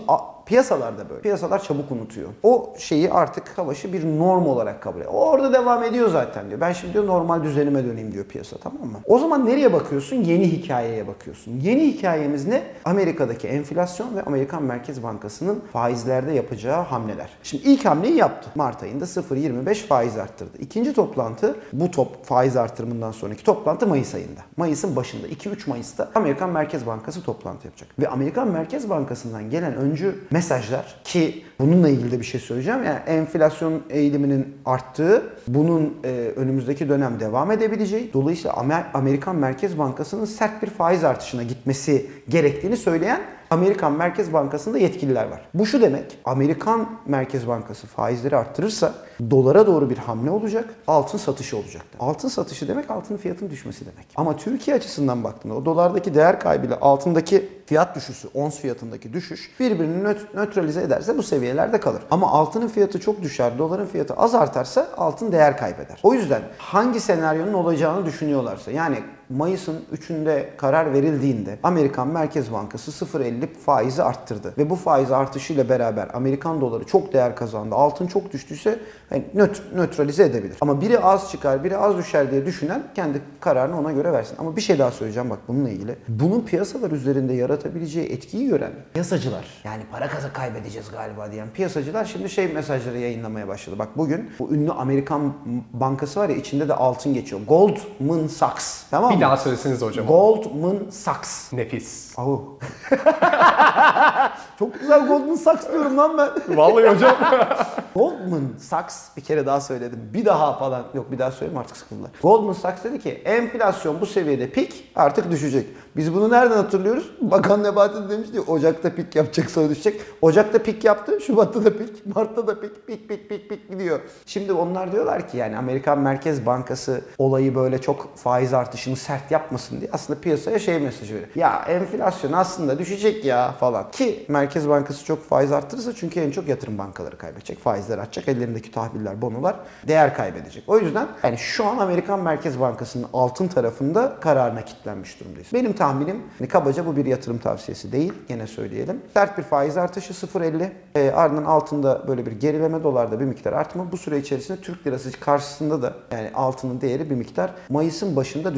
piyasalarda 0.51 1.11
böyle. 1.11 1.21
Piyasalar 1.21 1.63
çabuk 1.63 1.91
unutuyor. 1.91 2.29
O 2.43 2.75
şeyi 2.79 3.13
artık 3.13 3.49
savaşı 3.49 3.93
bir 3.93 4.05
norm 4.19 4.47
olarak 4.47 4.83
kabul 4.83 5.01
ediyor. 5.01 5.13
Orada 5.15 5.53
devam 5.53 5.85
ediyor 5.85 6.09
zaten 6.09 6.49
diyor. 6.49 6.61
Ben 6.61 6.73
şimdi 6.73 6.93
diyor 6.93 7.07
normal 7.07 7.43
düzenime 7.43 7.85
döneyim 7.85 8.13
diyor 8.13 8.25
piyasa 8.25 8.57
tamam 8.57 8.89
mı? 8.89 8.99
O 9.07 9.19
zaman 9.19 9.47
nereye 9.47 9.73
bakıyorsun? 9.73 10.17
Yeni 10.17 10.53
hikayeye 10.53 11.07
bakıyorsun. 11.07 11.61
Yeni 11.61 11.87
hikayemiz 11.87 12.47
ne? 12.47 12.63
Amerika'daki 12.85 13.49
enflasyon 13.49 14.17
ve 14.17 14.23
Amerikan 14.23 14.63
Merkez 14.63 15.03
Bankası'nın 15.03 15.63
faizlerde 15.73 16.33
yapacağı 16.33 16.83
hamleler. 16.83 17.31
Şimdi 17.43 17.63
ilk 17.69 17.85
hamleyi 17.85 18.17
yaptı. 18.17 18.51
Mart 18.55 18.83
ayında 18.83 19.05
0.25 19.05 19.75
faiz 19.75 20.17
arttırdı. 20.19 20.59
İkinci 20.59 20.93
toplantı 20.95 21.57
bu 21.73 21.91
top 21.91 22.25
faiz 22.25 22.57
artırımından 22.57 23.13
sonraki 23.13 23.45
toplantı 23.45 23.87
Mayıs 23.87 24.15
ayında. 24.15 24.30
Mayıs'ın 24.57 24.97
başında 24.97 25.29
2-3 25.29 25.57
Mayıs'ta 25.67 26.11
Amerikan 26.15 26.51
Merkez 26.51 26.87
Bankası 26.87 27.23
toplantı 27.23 27.67
yapacak. 27.67 27.89
Ve 27.99 28.09
Amerikan 28.09 28.49
Merkez 28.49 28.91
Bankası'ndan 28.91 29.51
gelen 29.51 29.75
öncü 29.75 30.15
mesajlar 30.31 31.01
ki 31.05 31.45
bununla 31.59 31.89
ilgili 31.89 32.11
de 32.11 32.21
bir 32.21 32.25
şey 32.25 32.41
söyleyeceğim. 32.41 32.85
Yani 32.85 32.99
enflasyon 33.07 33.83
eğiliminin 33.91 34.57
arttığı, 34.65 35.23
bunun 35.49 35.97
e, 36.05 36.33
önümüzdeki 36.37 36.89
dönem 36.89 37.21
devam 37.21 37.51
edebileceği, 37.51 38.13
dolayısıyla 38.13 38.53
Amer- 38.57 38.85
Amerikan 38.95 39.37
Merkez 39.37 39.79
Bankası'nın 39.79 40.25
sert 40.25 40.63
bir 40.63 40.71
faiz 40.71 41.05
artışına 41.05 41.43
gitmesi 41.43 42.07
gerektiğini 42.29 42.77
söyleyen 42.77 43.21
Amerikan 43.51 43.93
Merkez 43.93 44.33
Bankası'nda 44.33 44.79
yetkililer 44.79 45.31
var. 45.31 45.41
Bu 45.55 45.67
şu 45.67 45.81
demek. 45.81 46.19
Amerikan 46.25 46.89
Merkez 47.07 47.49
Bankası 47.49 47.87
faizleri 47.87 48.37
arttırırsa 48.37 48.95
dolara 49.31 49.67
doğru 49.67 49.91
bir 49.91 49.99
hamle 49.99 50.31
olacak. 50.31 50.65
Altın 50.87 51.19
satışı 51.19 51.57
olacak. 51.57 51.83
Altın 52.01 52.29
satışı 52.29 52.69
demek 52.69 52.91
altının 52.91 53.19
fiyatının 53.19 53.51
düşmesi 53.51 53.81
demek. 53.81 54.07
Ama 54.17 54.37
Türkiye 54.37 54.77
açısından 54.77 55.25
baktığında 55.25 55.55
o 55.55 55.65
dolardaki 55.65 56.15
değer 56.15 56.41
kaybıyla 56.41 56.79
altındaki 56.81 57.49
fiyat 57.67 57.97
düşüşü, 57.97 58.29
ons 58.35 58.59
fiyatındaki 58.59 59.13
düşüş 59.13 59.51
birbirini 59.61 60.05
nöt- 60.05 60.35
nötralize 60.37 60.83
ederse 60.83 61.19
bu 61.19 61.23
seviyelerde 61.23 61.81
kalır. 61.81 62.03
Ama 62.11 62.31
altının 62.31 62.69
fiyatı 62.69 63.01
çok 63.01 63.23
düşer, 63.23 63.59
doların 63.59 63.87
fiyatı 63.87 64.15
az 64.15 64.35
artarsa 64.35 64.89
altın 64.97 65.33
değer 65.33 65.57
kaybeder. 65.57 66.01
O 66.03 66.15
yüzden 66.15 66.43
hangi 66.59 67.01
senaryonun 67.01 67.53
olacağını 67.55 68.07
düşünüyorlarsa 68.07 68.71
yani 68.71 68.99
Mayıs'ın 69.31 69.81
3'ünde 69.95 70.57
karar 70.57 70.93
verildiğinde 70.93 71.59
Amerikan 71.63 72.09
Merkez 72.09 72.53
Bankası 72.53 73.05
0.50 73.07 73.47
faizi 73.67 74.03
arttırdı. 74.03 74.55
Ve 74.59 74.71
bu 74.71 74.77
faiz 74.77 75.11
artışıyla 75.13 75.69
beraber 75.69 76.09
Amerikan 76.15 76.61
doları 76.61 76.85
çok 76.85 77.13
değer 77.13 77.37
kazandı. 77.37 77.75
Altın 77.75 78.07
çok 78.07 78.33
düştüyse 78.33 78.79
hani 79.11 79.25
nöt- 79.35 79.75
nötralize 79.77 80.25
edebilir. 80.25 80.57
Ama 80.61 80.81
biri 80.81 80.99
az 80.99 81.31
çıkar, 81.31 81.65
biri 81.65 81.77
az 81.77 81.97
düşer 81.99 82.31
diye 82.31 82.47
düşünen 82.47 82.83
kendi 82.95 83.21
kararını 83.41 83.81
ona 83.81 83.93
göre 83.93 84.13
versin. 84.13 84.37
Ama 84.39 84.57
bir 84.57 84.61
şey 84.61 84.79
daha 84.79 84.91
söyleyeceğim 84.91 85.31
bak 85.31 85.39
bununla 85.49 85.71
ilgili. 85.71 85.97
Bunun 86.09 86.41
piyasalar 86.41 86.91
üzerinde 86.91 87.33
yaratabileceği 87.35 88.07
etkiyi 88.09 88.49
gören 88.49 88.73
piyasacılar 88.93 89.45
yani 89.65 89.83
para 89.93 90.09
kazı 90.09 90.33
kaybedeceğiz 90.33 90.91
galiba 90.91 91.33
diyen 91.33 91.49
piyasacılar 91.55 92.05
şimdi 92.05 92.29
şey 92.31 92.53
mesajları 92.53 92.99
yayınlamaya 92.99 93.49
başladı. 93.49 93.79
Bak 93.79 93.89
bugün 93.97 94.31
bu 94.39 94.55
ünlü 94.55 94.71
Amerikan 94.73 95.33
bankası 95.73 96.21
var 96.21 96.29
ya 96.29 96.37
içinde 96.37 96.69
de 96.69 96.75
altın 96.75 97.15
geçiyor. 97.15 97.41
Goldman 97.49 98.27
Sachs. 98.27 98.83
Tamam? 98.91 99.20
Bir 99.21 99.25
daha 99.25 99.37
söyleseniz 99.37 99.83
hocam. 99.83 100.07
Goldman 100.07 100.79
Sachs. 100.91 101.53
Nefis. 101.53 102.19
Ahu. 102.19 102.59
Çok 104.59 104.81
güzel 104.81 105.07
Goldman 105.07 105.35
Sachs 105.35 105.69
diyorum 105.73 105.97
lan 105.97 106.19
ben. 106.19 106.31
Vallahi 106.57 106.89
hocam. 106.89 107.17
Goldman 107.95 108.43
Sachs 108.59 109.17
bir 109.17 109.23
kere 109.23 109.47
daha 109.47 109.61
söyledim. 109.61 110.01
Bir 110.15 110.25
daha 110.25 110.59
falan. 110.59 110.83
Yok 110.95 111.13
bir 111.13 111.19
daha 111.19 111.31
söyleyeyim 111.31 111.59
artık 111.59 111.77
sıkıldılar. 111.77 112.11
Goldman 112.23 112.53
Sachs 112.53 112.85
dedi 112.85 112.99
ki 112.99 113.11
enflasyon 113.25 114.01
bu 114.01 114.07
seviyede 114.07 114.51
pik 114.51 114.93
artık 114.97 115.31
düşecek. 115.31 115.67
Biz 115.97 116.15
bunu 116.15 116.31
nereden 116.31 116.57
hatırlıyoruz? 116.57 117.11
Bakan 117.21 117.63
Nebati 117.63 117.95
de 117.95 118.09
demişti 118.09 118.41
Ocak'ta 118.41 118.95
pik 118.95 119.17
yapacak 119.17 119.51
sonra 119.51 119.71
düşecek. 119.71 120.01
Ocak'ta 120.23 120.59
pik 120.59 120.85
yaptı. 120.85 121.21
Şubat'ta 121.21 121.65
da 121.65 121.79
pik. 121.79 122.07
Mart'ta 122.15 122.47
da 122.47 122.61
pik. 122.61 122.87
Pik 122.87 123.09
pik 123.09 123.29
pik 123.29 123.49
pik 123.49 123.71
gidiyor. 123.71 124.01
Şimdi 124.27 124.53
onlar 124.53 124.93
diyorlar 124.93 125.29
ki 125.29 125.37
yani 125.37 125.57
Amerikan 125.57 125.99
Merkez 125.99 126.47
Bankası 126.47 127.01
olayı 127.19 127.55
böyle 127.55 127.81
çok 127.81 128.17
faiz 128.17 128.55
artışını 128.55 128.97
sert 129.11 129.31
yapmasın 129.31 129.81
diye 129.81 129.91
aslında 129.93 130.21
piyasaya 130.21 130.59
şey 130.59 130.79
mesajı 130.79 131.15
veriyor. 131.15 131.29
Ya 131.35 131.65
enflasyon 131.69 132.33
aslında 132.33 132.79
düşecek 132.79 133.25
ya 133.25 133.53
falan. 133.53 133.91
Ki 133.91 134.25
Merkez 134.29 134.69
Bankası 134.69 135.05
çok 135.05 135.29
faiz 135.29 135.53
arttırırsa 135.53 135.95
çünkü 135.95 136.21
en 136.21 136.31
çok 136.31 136.49
yatırım 136.49 136.79
bankaları 136.79 137.19
kaybedecek. 137.19 137.59
Faizler 137.59 137.99
artacak. 137.99 138.29
Ellerindeki 138.29 138.71
tahviller, 138.71 139.23
bonolar 139.23 139.57
değer 139.89 140.15
kaybedecek. 140.15 140.65
O 140.67 140.79
yüzden 140.79 141.09
yani 141.23 141.39
şu 141.39 141.67
an 141.67 141.79
Amerikan 141.79 142.21
Merkez 142.21 142.61
Bankası'nın 142.61 143.07
altın 143.13 143.49
tarafında 143.49 144.17
kararına 144.21 144.65
kilitlenmiş 144.65 145.21
durumdayız. 145.21 145.49
Benim 145.53 145.73
tahminim 145.73 146.23
hani 146.39 146.49
kabaca 146.49 146.87
bu 146.87 146.97
bir 146.97 147.07
yatırım 147.07 147.39
tavsiyesi 147.39 147.93
değil. 147.93 148.13
Gene 148.29 148.47
söyleyelim. 148.47 149.01
Sert 149.15 149.39
bir 149.39 149.43
faiz 149.43 149.77
artışı 149.77 150.13
0.50. 150.13 150.69
E, 150.95 151.11
ardından 151.11 151.45
altında 151.45 152.09
böyle 152.09 152.27
bir 152.27 152.33
gerileme 152.33 152.83
dolarda 152.83 153.21
bir 153.21 153.25
miktar 153.25 153.53
artma. 153.53 153.93
Bu 153.93 153.97
süre 153.97 154.19
içerisinde 154.19 154.61
Türk 154.61 154.87
lirası 154.87 155.21
karşısında 155.21 155.83
da 155.83 155.95
yani 156.13 156.31
altının 156.35 156.81
değeri 156.81 157.11
bir 157.11 157.15
miktar 157.15 157.51
Mayıs'ın 157.69 158.17
başında 158.17 158.55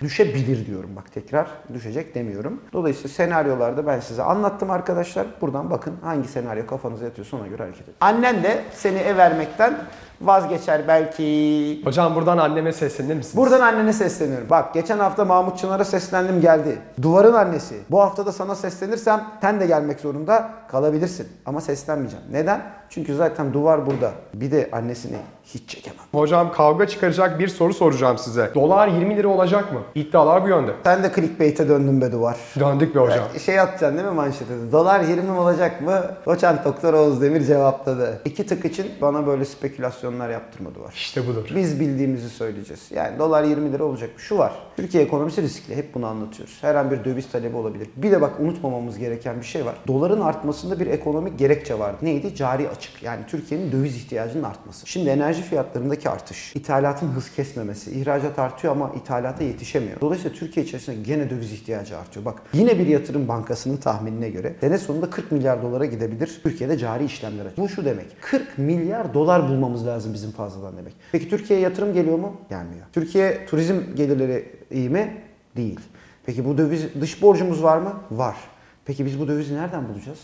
düşebilir. 0.00 0.34
Düşebilir 0.34 0.66
diyorum 0.66 0.90
bak 0.96 1.12
tekrar. 1.12 1.46
Düşecek 1.74 2.14
demiyorum. 2.14 2.60
Dolayısıyla 2.72 3.08
senaryolarda 3.08 3.86
ben 3.86 4.00
size 4.00 4.22
anlattım 4.22 4.70
arkadaşlar. 4.70 5.26
Buradan 5.40 5.70
bakın 5.70 5.94
hangi 6.02 6.28
senaryo 6.28 6.66
kafanıza 6.66 7.04
yatıyorsa 7.04 7.36
ona 7.36 7.46
göre 7.46 7.62
hareket 7.62 7.82
edin. 7.82 7.94
Annen 8.00 8.42
de 8.42 8.64
seni 8.72 8.98
ev 8.98 9.16
vermekten 9.16 9.78
vazgeçer 10.22 10.88
belki. 10.88 11.80
hocam 11.84 12.14
buradan 12.14 12.38
anneme 12.38 12.72
seslenir 12.72 13.14
misiniz? 13.14 13.36
Buradan 13.36 13.60
annene 13.60 13.92
sesleniyorum. 13.92 14.50
Bak 14.50 14.74
geçen 14.74 14.98
hafta 14.98 15.24
Mahmut 15.24 15.58
Çınar'a 15.58 15.84
seslendim 15.84 16.40
geldi. 16.40 16.78
Duvarın 17.02 17.32
annesi. 17.32 17.74
Bu 17.90 18.00
hafta 18.00 18.26
da 18.26 18.32
sana 18.32 18.54
seslenirsem 18.54 19.24
sen 19.40 19.60
de 19.60 19.66
gelmek 19.66 20.00
zorunda 20.00 20.50
kalabilirsin. 20.68 21.28
Ama 21.46 21.60
seslenmeyeceğim. 21.60 22.24
Neden? 22.32 22.60
Çünkü 22.88 23.14
zaten 23.14 23.52
duvar 23.52 23.86
burada. 23.86 24.10
Bir 24.34 24.50
de 24.50 24.68
annesini 24.72 25.16
hiç 25.44 25.68
çekemem. 25.68 25.98
Hocam 26.14 26.52
kavga 26.52 26.86
çıkaracak 26.86 27.38
bir 27.38 27.48
soru 27.48 27.74
soracağım 27.74 28.18
size. 28.18 28.50
Dolar 28.54 28.88
20 28.88 29.16
lira 29.16 29.28
olacak 29.28 29.72
mı? 29.72 29.80
İddialar 29.94 30.44
bu 30.44 30.48
yönde. 30.48 30.72
Sen 30.84 31.02
de 31.02 31.12
clickbait'e 31.14 31.68
döndün 31.68 32.00
be 32.00 32.12
duvar. 32.12 32.36
Döndük 32.60 32.94
be 32.94 32.98
hocam. 33.00 33.24
Şey 33.44 33.60
atacaksın 33.60 33.98
değil 33.98 34.08
mi 34.08 34.14
manşete? 34.14 34.72
Dolar 34.72 35.00
20 35.00 35.22
mi 35.30 35.38
olacak 35.38 35.80
mı? 35.80 36.00
Doçent 36.26 36.64
Doktor 36.64 36.94
Oğuz 36.94 37.22
Demir 37.22 37.40
cevapladı. 37.44 38.20
İki 38.24 38.46
tık 38.46 38.64
için 38.64 38.86
bana 39.00 39.26
böyle 39.26 39.44
spekülasyonlar 39.44 40.11
yaptırma 40.20 40.74
duvar. 40.74 40.92
İşte 40.94 41.26
budur. 41.26 41.50
Biz 41.56 41.80
bildiğimizi 41.80 42.28
söyleyeceğiz. 42.28 42.82
Yani 42.94 43.18
dolar 43.18 43.44
20 43.44 43.72
lira 43.72 43.84
olacak. 43.84 44.10
Şu 44.16 44.38
var. 44.38 44.52
Türkiye 44.76 45.02
ekonomisi 45.02 45.42
riskli. 45.42 45.76
Hep 45.76 45.94
bunu 45.94 46.06
anlatıyoruz. 46.06 46.58
Her 46.60 46.74
an 46.74 46.90
bir 46.90 47.04
döviz 47.04 47.30
talebi 47.32 47.56
olabilir. 47.56 47.88
Bir 47.96 48.10
de 48.10 48.20
bak 48.20 48.40
unutmamamız 48.40 48.98
gereken 48.98 49.40
bir 49.40 49.46
şey 49.46 49.66
var. 49.66 49.74
Doların 49.86 50.20
artmasında 50.20 50.80
bir 50.80 50.86
ekonomik 50.86 51.38
gerekçe 51.38 51.78
vardı. 51.78 51.98
Neydi? 52.02 52.34
Cari 52.34 52.68
açık. 52.68 53.02
Yani 53.02 53.20
Türkiye'nin 53.28 53.72
döviz 53.72 53.96
ihtiyacının 53.96 54.42
artması. 54.42 54.86
Şimdi 54.86 55.10
enerji 55.10 55.42
fiyatlarındaki 55.42 56.10
artış, 56.10 56.56
ithalatın 56.56 57.08
hız 57.08 57.30
kesmemesi, 57.34 57.90
ihracat 57.90 58.38
artıyor 58.38 58.72
ama 58.72 58.92
ithalata 58.96 59.44
yetişemiyor. 59.44 60.00
Dolayısıyla 60.00 60.36
Türkiye 60.36 60.66
içerisinde 60.66 60.96
gene 61.02 61.30
döviz 61.30 61.52
ihtiyacı 61.52 61.98
artıyor. 61.98 62.24
Bak 62.24 62.42
yine 62.52 62.78
bir 62.78 62.86
yatırım 62.86 63.28
bankasının 63.28 63.76
tahminine 63.76 64.30
göre 64.30 64.54
sene 64.60 64.78
sonunda 64.78 65.10
40 65.10 65.32
milyar 65.32 65.62
dolara 65.62 65.84
gidebilir. 65.84 66.40
Türkiye'de 66.42 66.78
cari 66.78 67.04
işlemler 67.04 67.46
açık. 67.46 67.58
Bu 67.58 67.68
şu 67.68 67.84
demek. 67.84 68.06
40 68.20 68.58
milyar 68.58 69.14
dolar 69.14 69.48
bulmamız 69.48 69.86
lazım 69.86 70.01
bizim 70.14 70.30
fazladan 70.30 70.76
demek. 70.76 70.94
Peki 71.12 71.30
Türkiye'ye 71.30 71.64
yatırım 71.64 71.94
geliyor 71.94 72.18
mu? 72.18 72.36
Gelmiyor. 72.48 72.86
Türkiye 72.92 73.46
turizm 73.46 73.94
gelirleri 73.94 74.56
iyi 74.70 74.90
mi? 74.90 75.22
Değil. 75.56 75.80
Peki 76.26 76.44
bu 76.44 76.58
döviz 76.58 77.00
dış 77.00 77.22
borcumuz 77.22 77.62
var 77.62 77.78
mı? 77.78 77.94
Var. 78.10 78.36
Peki 78.84 79.06
biz 79.06 79.20
bu 79.20 79.28
dövizi 79.28 79.54
nereden 79.54 79.88
bulacağız? 79.88 80.20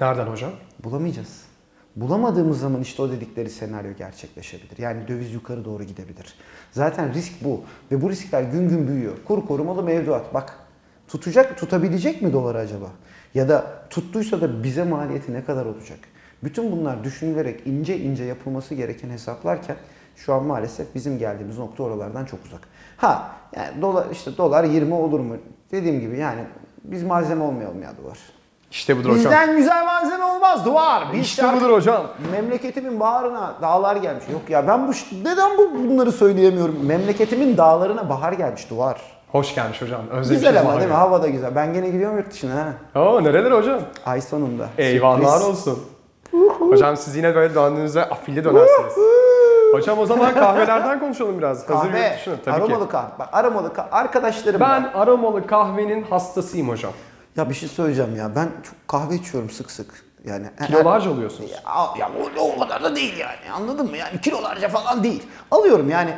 Nereden 0.00 0.26
hocam? 0.26 0.52
Bulamayacağız. 0.84 1.42
Bulamadığımız 1.96 2.60
zaman 2.60 2.80
işte 2.80 3.02
o 3.02 3.10
dedikleri 3.10 3.50
senaryo 3.50 3.92
gerçekleşebilir. 3.98 4.78
Yani 4.78 5.08
döviz 5.08 5.34
yukarı 5.34 5.64
doğru 5.64 5.84
gidebilir. 5.84 6.34
Zaten 6.72 7.14
risk 7.14 7.32
bu. 7.44 7.60
Ve 7.90 8.02
bu 8.02 8.10
riskler 8.10 8.42
gün 8.42 8.68
gün 8.68 8.88
büyüyor. 8.88 9.16
Kur 9.24 9.46
korumalı 9.46 9.82
mevduat. 9.82 10.34
Bak 10.34 10.58
tutacak, 11.08 11.58
tutabilecek 11.58 12.22
mi 12.22 12.32
doları 12.32 12.58
acaba? 12.58 12.90
Ya 13.34 13.48
da 13.48 13.82
tuttuysa 13.90 14.40
da 14.40 14.62
bize 14.62 14.84
maliyeti 14.84 15.32
ne 15.32 15.44
kadar 15.44 15.66
olacak? 15.66 15.98
Bütün 16.44 16.72
bunlar 16.72 17.04
düşünülerek 17.04 17.66
ince 17.66 17.98
ince 17.98 18.24
yapılması 18.24 18.74
gereken 18.74 19.10
hesaplarken 19.10 19.76
şu 20.16 20.34
an 20.34 20.44
maalesef 20.44 20.94
bizim 20.94 21.18
geldiğimiz 21.18 21.58
nokta 21.58 21.82
oralardan 21.82 22.24
çok 22.24 22.40
uzak. 22.46 22.60
Ha 22.96 23.30
yani 23.56 23.82
dolar 23.82 24.06
işte 24.12 24.36
dolar 24.36 24.64
20 24.64 24.94
olur 24.94 25.20
mu? 25.20 25.36
Dediğim 25.72 26.00
gibi 26.00 26.18
yani 26.18 26.40
biz 26.84 27.02
malzeme 27.02 27.44
olmayalım 27.44 27.82
ya 27.82 27.92
dolar. 28.04 28.18
İşte 28.70 28.96
budur 28.98 29.08
hocam. 29.10 29.24
Bizden 29.24 29.56
güzel 29.56 29.84
malzeme 29.84 30.24
olmaz 30.24 30.64
duvar. 30.64 31.04
Biz 31.12 31.20
İşte 31.20 31.52
budur 31.56 31.70
hocam. 31.70 32.06
Memleketimin 32.32 33.00
bağrına 33.00 33.54
dağlar 33.62 33.96
gelmiş. 33.96 34.24
Yok 34.32 34.50
ya 34.50 34.68
ben 34.68 34.88
bu 34.88 34.92
neden 35.24 35.58
bu 35.58 35.74
bunları 35.74 36.12
söyleyemiyorum? 36.12 36.86
Memleketimin 36.86 37.56
dağlarına 37.56 38.08
bahar 38.08 38.32
gelmiş 38.32 38.70
duvar. 38.70 39.00
Hoş 39.32 39.54
gelmiş 39.54 39.82
hocam. 39.82 40.00
Özlemişiz 40.10 40.30
Güzel 40.30 40.60
ama 40.60 40.76
değil 40.76 40.88
mi? 40.90 40.94
Hava 40.94 41.22
da 41.22 41.28
güzel. 41.28 41.54
Ben 41.54 41.72
gene 41.72 41.90
gidiyorum 41.90 42.16
yurt 42.16 42.30
dışına 42.32 42.54
ha. 42.94 43.00
Oo 43.00 43.24
nereler 43.24 43.50
hocam? 43.50 43.80
Ay 44.06 44.20
sonunda. 44.20 44.68
Eyvallah 44.78 45.38
Sürpriz. 45.38 45.48
olsun. 45.48 45.78
Hocam 46.58 46.96
siz 46.96 47.16
yine 47.16 47.34
böyle 47.34 47.54
döndüğünüzde 47.54 48.04
afilli 48.04 48.44
dönersiniz. 48.44 48.92
hocam 49.72 49.98
o 49.98 50.06
zaman 50.06 50.34
kahvelerden 50.34 51.00
konuşalım 51.00 51.38
biraz. 51.38 51.58
Hazır 51.70 51.88
Kahve. 51.88 52.00
yurt 52.08 52.18
dışına 52.18 52.36
tabii 52.44 52.54
aromalı 52.54 52.84
ki. 52.84 52.90
kahve. 52.92 53.18
Bak 53.18 53.28
aromalı 53.32 53.72
kahve. 53.74 53.90
Arkadaşlarım 53.90 54.60
Ben 54.60 54.84
var. 54.84 54.90
aromalı 54.94 55.46
kahvenin 55.46 56.02
hastasıyım 56.02 56.68
hocam. 56.68 56.92
Ya 57.36 57.48
bir 57.50 57.54
şey 57.54 57.68
söyleyeceğim 57.68 58.16
ya. 58.16 58.30
Ben 58.36 58.44
çok 58.44 58.88
kahve 58.88 59.14
içiyorum 59.14 59.50
sık 59.50 59.70
sık. 59.70 60.08
Yani 60.24 60.46
Kilolarca 60.66 61.10
alıyorsunuz. 61.10 61.50
Ya, 61.50 61.58
ya 61.98 62.10
o, 62.38 62.54
o 62.56 62.58
kadar 62.58 62.82
da 62.84 62.96
değil 62.96 63.18
yani. 63.18 63.52
Anladın 63.54 63.90
mı? 63.90 63.96
Yani 63.96 64.20
kilolarca 64.20 64.68
falan 64.68 65.04
değil. 65.04 65.22
Alıyorum 65.50 65.90
yani. 65.90 66.10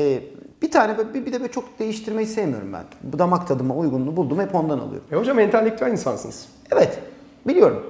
e, 0.00 0.22
bir 0.62 0.70
tane 0.70 0.98
bir, 1.14 1.26
bir 1.26 1.32
de 1.32 1.40
böyle 1.40 1.52
çok 1.52 1.78
değiştirmeyi 1.78 2.26
sevmiyorum 2.28 2.72
ben. 2.72 2.84
Bu 3.02 3.18
damak 3.18 3.48
tadıma 3.48 3.74
uygunluğu 3.74 4.16
buldum 4.16 4.40
hep 4.40 4.54
ondan 4.54 4.78
alıyorum. 4.78 5.06
E 5.12 5.16
hocam 5.16 5.38
entelektüel 5.38 5.90
insansınız. 5.92 6.48
Evet. 6.72 6.98
Biliyorum. 7.46 7.82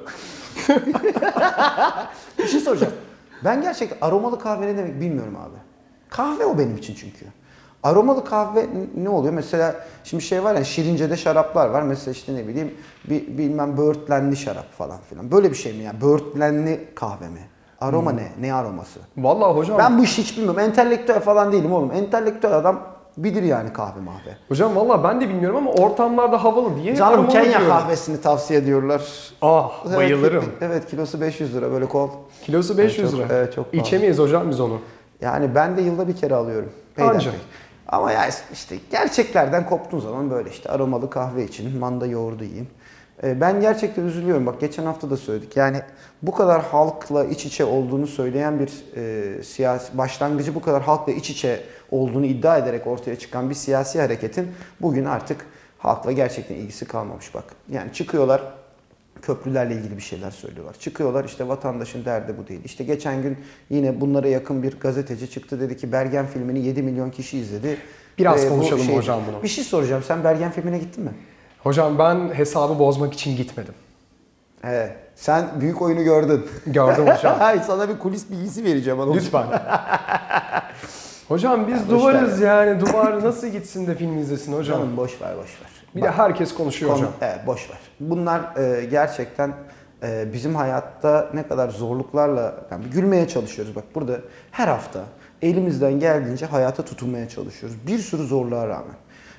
bir 2.39 2.49
şey 2.49 2.61
soracağım. 2.61 2.93
Ben 3.45 3.63
gerçekten 3.63 4.07
aromalı 4.07 4.39
kahve 4.39 4.67
ne 4.67 4.77
demek 4.77 5.01
bilmiyorum 5.01 5.37
abi. 5.37 5.57
Kahve 6.09 6.45
o 6.45 6.59
benim 6.59 6.77
için 6.77 6.95
çünkü. 6.95 7.27
Aromalı 7.83 8.25
kahve 8.25 8.67
ne 8.97 9.09
oluyor? 9.09 9.35
Mesela 9.35 9.75
şimdi 10.05 10.23
şey 10.23 10.45
var 10.45 10.55
ya 10.55 10.65
Şirince'de 10.65 11.17
şaraplar 11.17 11.69
var. 11.69 11.83
Mesela 11.83 12.13
işte 12.13 12.35
ne 12.35 12.49
bileyim 12.49 12.75
bir, 13.05 13.39
bilmem 13.39 13.77
böğürtlenli 13.77 14.37
şarap 14.37 14.73
falan 14.73 14.99
filan. 15.11 15.31
Böyle 15.31 15.51
bir 15.51 15.57
şey 15.57 15.73
mi 15.73 15.83
yani? 15.83 16.01
Böğürtlenli 16.01 16.89
kahve 16.95 17.29
mi? 17.29 17.41
Aroma 17.81 18.13
ne? 18.13 18.33
Ne 18.41 18.55
aroması? 18.55 19.01
Vallahi 19.17 19.57
hocam. 19.57 19.79
Ben 19.79 19.99
bu 19.99 20.05
işi 20.05 20.23
hiç 20.23 20.37
bilmiyorum. 20.37 20.61
Entelektüel 20.61 21.21
falan 21.21 21.53
değilim 21.53 21.73
oğlum. 21.73 21.93
Entelektüel 21.93 22.55
adam 22.55 22.96
bilir 23.17 23.43
yani 23.43 23.73
kahve 23.73 24.01
mahve. 24.01 24.37
Hocam 24.49 24.77
valla 24.77 25.05
ben 25.05 25.21
de 25.21 25.29
bilmiyorum 25.29 25.57
ama 25.57 25.71
ortamlarda 25.73 26.45
havalı 26.45 26.77
diye 26.83 26.97
Canım 26.97 27.29
Kenya 27.29 27.45
diyorum. 27.45 27.69
kahvesini 27.69 28.21
tavsiye 28.21 28.59
ediyorlar. 28.61 29.03
Ah 29.43 29.97
bayılırım. 29.97 30.45
Evet, 30.45 30.63
evet 30.63 30.87
kilosu 30.91 31.21
500 31.21 31.55
lira 31.55 31.71
böyle 31.71 31.87
kol. 31.87 32.11
Kilosu 32.43 32.79
500 32.79 33.11
çok- 33.11 33.21
lira. 33.21 33.29
evet, 33.35 33.55
çok 33.55 33.73
pahalı. 33.73 33.87
İçemeyiz 33.87 34.19
hocam 34.19 34.51
biz 34.51 34.61
onu. 34.61 34.79
Yani 35.21 35.55
ben 35.55 35.77
de 35.77 35.83
yılda 35.83 36.09
bir 36.09 36.17
kere 36.17 36.35
alıyorum. 36.35 36.73
Anca. 36.99 37.11
Peyderpey. 37.13 37.41
Ama 37.89 38.13
ya 38.13 38.23
işte 38.53 38.77
gerçeklerden 38.91 39.67
koptuğun 39.67 40.01
zaman 40.01 40.31
böyle 40.31 40.51
işte 40.51 40.71
aromalı 40.71 41.11
kahve 41.11 41.45
için 41.45 41.79
manda 41.79 42.07
yoğurdu 42.07 42.45
yiyeyim. 42.45 42.69
Ee, 43.23 43.41
Ben 43.41 43.61
gerçekten 43.61 44.05
üzülüyorum. 44.05 44.47
Bak 44.47 44.61
geçen 44.61 44.85
hafta 44.85 45.11
da 45.11 45.17
söyledik. 45.17 45.57
Yani 45.57 45.81
bu 46.23 46.33
kadar 46.35 46.63
halkla 46.63 47.25
iç 47.25 47.47
içe 47.47 47.65
olduğunu 47.65 48.07
söyleyen 48.07 48.59
bir 48.59 48.73
e, 48.97 49.43
siyasi 49.43 49.99
başlangıcı 49.99 50.55
bu 50.55 50.61
kadar 50.63 50.83
halkla 50.83 51.13
iç 51.13 51.31
içe 51.31 51.61
olduğunu 51.91 52.27
iddia 52.27 52.59
ederek 52.59 52.87
ortaya 52.87 53.17
çıkan 53.19 53.51
bir 53.51 53.55
siyasi 53.55 54.01
hareketin 54.01 54.49
bugün 54.81 55.05
artık 55.05 55.47
halkla 55.79 56.13
gerçekten 56.13 56.55
ilgisi 56.55 56.85
kalmamış 56.85 57.35
bak. 57.35 57.45
Yani 57.73 57.93
çıkıyorlar 57.93 58.43
köprülerle 59.23 59.75
ilgili 59.75 59.97
bir 59.97 60.03
şeyler 60.03 60.31
söylüyorlar. 60.31 60.75
Çıkıyorlar 60.81 61.25
işte 61.25 61.49
vatandaşın 61.49 62.05
derdi 62.05 62.35
bu 62.39 62.49
değil. 62.49 62.61
İşte 62.65 62.85
geçen 62.85 63.23
gün 63.23 63.37
yine 63.71 64.01
bunlara 64.01 64.29
yakın 64.29 64.63
bir 64.63 64.81
gazeteci 64.81 65.31
çıktı 65.31 65.61
dedi 65.61 65.77
ki 65.77 65.93
Bergen 65.93 66.27
filmini 66.27 66.67
7 66.67 66.83
milyon 66.83 67.11
kişi 67.11 67.39
izledi. 67.39 67.79
Biraz 68.19 68.45
Ee, 68.45 68.49
konuşalım 68.49 68.89
hocam 68.89 69.21
bunu. 69.31 69.43
Bir 69.43 69.49
şey 69.49 69.65
soracağım. 69.65 70.03
Sen 70.07 70.25
Bergen 70.25 70.51
filmine 70.51 70.79
gittin 70.79 71.05
mi? 71.05 71.11
Hocam 71.67 71.99
ben 71.99 72.35
hesabı 72.35 72.79
bozmak 72.79 73.15
için 73.15 73.37
gitmedim. 73.37 73.75
He. 74.63 74.97
Sen 75.15 75.49
büyük 75.61 75.83
oyunu 75.83 76.05
gördün. 76.05 76.47
Gördüm 76.67 77.07
hocam. 77.07 77.37
Hayır 77.39 77.61
sana 77.61 77.89
bir 77.89 77.99
kulis 77.99 78.31
bilgisi 78.31 78.65
vereceğim. 78.65 79.01
Anıl. 79.01 79.15
Lütfen. 79.15 79.47
Hocam 81.29 81.67
biz 81.69 81.81
Ya 81.81 81.89
duvarız 81.89 82.41
yani. 82.41 82.81
Duvar 82.81 83.25
nasıl 83.25 83.47
gitsin 83.47 83.87
de 83.87 83.95
film 83.95 84.19
izlesin 84.19 84.53
hocam? 84.53 84.79
Canım 84.79 84.97
boş 84.97 85.21
ver 85.23 85.37
boş 85.37 85.61
ver. 85.63 85.71
Bir 85.97 86.03
de 86.03 86.11
herkes 86.11 86.55
konuşuyor 86.55 86.93
Konu- 86.93 87.01
hocam. 87.03 87.13
Evet 87.21 87.47
boş 87.47 87.71
ver. 87.71 87.79
Bunlar 88.01 88.57
e, 88.57 88.85
gerçekten 88.85 89.53
e, 90.03 90.33
bizim 90.33 90.55
hayatta 90.55 91.31
ne 91.35 91.49
kadar 91.49 91.69
zorluklarla 91.69 92.55
yani 92.71 92.85
gülmeye 92.85 93.29
çalışıyoruz. 93.29 93.77
Bak 93.77 93.85
burada 93.95 94.21
her 94.51 94.69
hafta 94.69 95.05
elimizden 95.43 96.01
geldiğince 96.01 96.47
hayata 96.47 96.85
tutunmaya 96.85 97.29
çalışıyoruz. 97.29 97.79
Bir 97.87 97.99
sürü 97.99 98.23
zorluğa 98.23 98.69
rağmen. 98.69 98.97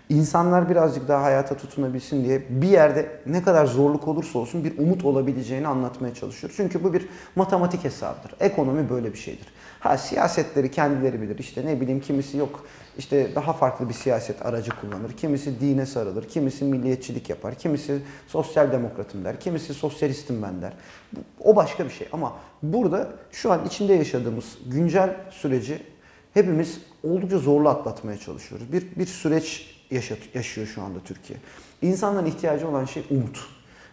İnsanlar 0.10 0.70
birazcık 0.70 1.08
daha 1.08 1.24
hayata 1.24 1.58
tutunabilsin 1.58 2.24
diye 2.24 2.42
bir 2.50 2.68
yerde 2.68 3.20
ne 3.26 3.44
kadar 3.44 3.66
zorluk 3.66 4.08
olursa 4.08 4.40
olsun 4.40 4.64
bir 4.64 4.78
umut 4.78 5.06
olabileceğini 5.06 5.68
anlatmaya 5.68 6.14
çalışıyoruz. 6.14 6.58
Çünkü 6.58 6.84
bu 6.84 6.94
bir 6.94 7.08
matematik 7.36 7.84
hesabıdır. 7.84 8.32
Ekonomi 8.40 8.90
böyle 8.90 9.14
bir 9.14 9.18
şeydir. 9.18 9.48
Ha 9.80 9.98
siyasetleri 9.98 10.72
kendileri 10.72 11.22
bilir. 11.22 11.38
İşte 11.38 11.66
ne 11.66 11.82
bileyim 11.82 12.00
kimisi 12.00 12.38
yok 12.38 12.66
işte 12.98 13.36
daha 13.36 13.54
farklı 13.54 13.90
bir 13.90 13.94
siyaset 13.94 14.46
aracı 14.46 14.72
kullanır. 14.82 15.12
Kimisi 15.18 15.60
dine 15.60 15.86
sarılır, 15.86 16.28
kimisi 16.28 16.66
milliyetçilik 16.66 17.30
yapar, 17.30 17.56
kimisi 17.56 18.00
sosyal 18.28 18.72
demokratım 18.72 19.26
der, 19.26 19.40
kimisi 19.40 19.74
sosyalistim 19.74 20.44
ben 20.44 20.62
der. 20.62 20.74
O 21.44 21.56
başka 21.56 21.86
bir 21.86 21.90
şey 21.90 22.08
ama 22.12 22.34
burada 22.64 23.10
şu 23.32 23.52
an 23.52 23.66
içinde 23.66 23.94
yaşadığımız 23.94 24.58
güncel 24.66 25.16
süreci 25.32 25.80
hepimiz 26.34 26.82
oldukça 27.04 27.38
zorlu 27.38 27.70
atlatmaya 27.70 28.18
çalışıyoruz. 28.18 28.72
Bir, 28.74 28.96
bir 28.96 29.06
süreç 29.06 29.77
yaşat, 29.92 30.18
yaşıyor 30.34 30.68
şu 30.68 30.82
anda 30.82 31.00
Türkiye. 31.00 31.40
İnsanların 31.82 32.26
ihtiyacı 32.26 32.68
olan 32.68 32.86
şey 32.86 33.04
umut. 33.10 33.40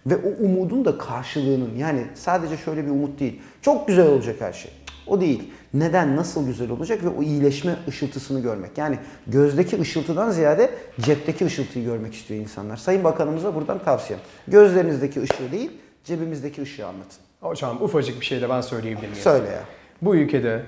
Ve 0.07 0.17
o 0.17 0.45
umudun 0.45 0.85
da 0.85 0.99
karşılığının 0.99 1.77
yani 1.77 2.07
sadece 2.15 2.57
şöyle 2.57 2.85
bir 2.85 2.91
umut 2.91 3.21
değil. 3.21 3.41
Çok 3.63 3.89
güzel 3.89 4.07
olacak 4.07 4.41
her 4.41 4.53
şey. 4.53 4.71
O 5.07 5.21
değil. 5.21 5.53
Neden, 5.75 6.17
nasıl 6.17 6.47
güzel 6.47 6.71
olacak 6.71 7.05
ve 7.05 7.09
o 7.09 7.23
iyileşme 7.23 7.77
ışıltısını 7.89 8.41
görmek. 8.41 8.79
Yani 8.79 8.99
gözdeki 9.27 9.81
ışıltıdan 9.81 10.31
ziyade 10.31 10.71
cepteki 11.01 11.47
ışıltıyı 11.47 11.85
görmek 11.85 12.15
istiyor 12.15 12.41
insanlar. 12.41 12.77
Sayın 12.77 13.05
Bakanımıza 13.05 13.55
buradan 13.55 13.85
tavsiyem. 13.85 14.21
Gözlerinizdeki 14.49 15.23
ışığı 15.23 15.53
değil, 15.53 15.71
cebimizdeki 16.05 16.63
ışığı 16.63 16.87
anlatın. 16.87 17.19
Hocam 17.41 17.83
ufacık 17.83 18.21
bir 18.21 18.27
şey 18.27 18.41
de 18.43 18.49
ben 18.49 18.61
söyleyebilir 18.61 19.09
miyim? 19.09 19.23
Söyle 19.23 19.47
ya. 19.47 19.63
Bu 20.03 20.17
ülkede 20.17 20.63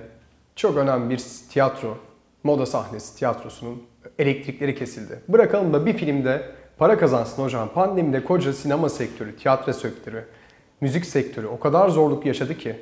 çok 0.56 0.76
önemli 0.76 1.10
bir 1.10 1.22
tiyatro, 1.50 1.98
moda 2.44 2.66
sahnesi 2.66 3.16
tiyatrosunun 3.16 3.82
elektrikleri 4.18 4.74
kesildi. 4.74 5.20
Bırakalım 5.28 5.72
da 5.72 5.86
bir 5.86 5.92
filmde 5.92 6.42
para 6.78 6.98
kazansın 6.98 7.42
hocam. 7.42 7.68
Pandemide 7.74 8.24
koca 8.24 8.52
sinema 8.52 8.88
sektörü, 8.88 9.36
tiyatro 9.36 9.72
sektörü, 9.72 10.24
müzik 10.80 11.06
sektörü 11.06 11.46
o 11.46 11.58
kadar 11.58 11.88
zorluk 11.88 12.26
yaşadı 12.26 12.58
ki. 12.58 12.76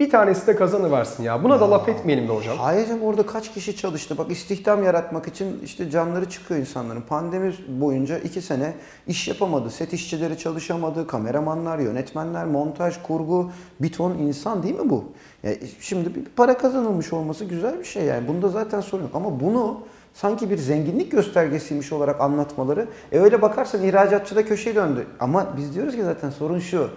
Bir 0.00 0.10
tanesi 0.10 0.46
de 0.46 0.56
kazanıversin 0.56 1.22
ya. 1.22 1.44
Buna 1.44 1.60
da 1.60 1.70
laf 1.70 1.88
etmeyelim 1.88 2.28
be 2.28 2.32
hocam. 2.32 2.58
Hayır 2.58 2.86
canım 2.86 3.02
orada 3.02 3.26
kaç 3.26 3.54
kişi 3.54 3.76
çalıştı? 3.76 4.18
Bak 4.18 4.30
istihdam 4.30 4.84
yaratmak 4.84 5.28
için 5.28 5.60
işte 5.64 5.90
canları 5.90 6.30
çıkıyor 6.30 6.60
insanların. 6.60 7.00
Pandemi 7.00 7.54
boyunca 7.68 8.18
iki 8.18 8.42
sene 8.42 8.74
iş 9.06 9.28
yapamadı. 9.28 9.70
Set 9.70 9.92
işçileri 9.92 10.38
çalışamadı. 10.38 11.06
Kameramanlar, 11.06 11.78
yönetmenler, 11.78 12.44
montaj, 12.44 13.02
kurgu. 13.02 13.50
Bir 13.80 13.92
ton 13.92 14.18
insan 14.18 14.62
değil 14.62 14.74
mi 14.74 14.90
bu? 14.90 15.04
Ya 15.42 15.52
şimdi 15.80 16.14
bir 16.14 16.24
para 16.36 16.58
kazanılmış 16.58 17.12
olması 17.12 17.44
güzel 17.44 17.78
bir 17.78 17.84
şey 17.84 18.04
yani. 18.04 18.28
Bunda 18.28 18.48
zaten 18.48 18.80
sorun 18.80 19.02
yok. 19.02 19.14
Ama 19.14 19.40
bunu 19.40 19.80
sanki 20.14 20.50
bir 20.50 20.58
zenginlik 20.58 21.12
göstergesiymiş 21.12 21.92
olarak 21.92 22.20
anlatmaları. 22.20 22.88
E 23.12 23.18
öyle 23.18 23.42
bakarsan 23.42 23.82
ihracatçı 23.82 24.36
da 24.36 24.44
köşeye 24.46 24.76
döndü. 24.76 25.06
Ama 25.20 25.56
biz 25.56 25.74
diyoruz 25.74 25.96
ki 25.96 26.04
zaten 26.04 26.30
sorun 26.30 26.58
şu. 26.58 26.90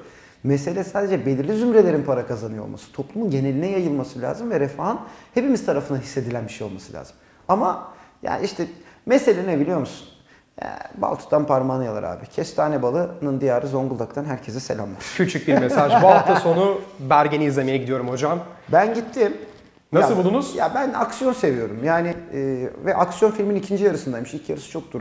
Mesele 0.44 0.84
sadece 0.84 1.26
belirli 1.26 1.56
zümrelerin 1.56 2.04
para 2.04 2.28
kazanıyor 2.28 2.64
olması. 2.64 2.92
Toplumun 2.92 3.30
geneline 3.30 3.68
yayılması 3.68 4.22
lazım 4.22 4.52
ve 4.52 4.60
refahın 4.60 5.00
hepimiz 5.34 5.66
tarafından 5.66 6.00
hissedilen 6.02 6.48
bir 6.48 6.52
şey 6.52 6.68
olması 6.68 6.94
lazım. 6.94 7.16
Ama 7.48 7.88
ya 8.24 8.40
işte 8.40 8.68
mesele 9.06 9.48
ne 9.48 9.60
biliyor 9.60 9.80
musun? 9.80 10.08
Ya, 10.62 10.80
bal 10.98 11.16
tutan 11.16 11.48
parmağını 11.48 11.86
yalar 11.86 12.04
abi. 12.04 12.26
Kestane 12.26 12.82
balının 12.82 13.42
diyarı 13.42 13.68
Zonguldak'tan 13.68 14.26
herkese 14.26 14.60
selamlar. 14.60 15.04
Küçük 15.18 15.48
bir 15.48 15.58
mesaj. 15.58 16.04
Bu 16.04 16.08
hafta 16.08 16.36
sonu 16.36 16.82
Bergen'i 17.00 17.46
izlemeye 17.46 17.78
gidiyorum 17.78 18.10
hocam. 18.10 18.40
Ben 18.72 18.94
gittim. 18.94 19.38
Nasıl 19.94 20.12
Ya- 20.12 20.18
buldunuz? 20.18 20.56
Ya 20.56 20.72
ben 20.76 20.94
aksiyon 20.94 21.34
seviyorum. 21.34 21.84
Yani 21.84 22.08
e, 22.34 22.70
ve 22.86 22.96
aksiyon 22.96 23.32
filmin 23.32 23.56
ikinci 23.56 23.84
yarısındaymış. 23.84 24.34
İlk 24.34 24.50
yarısı 24.50 24.70
çok 24.72 24.92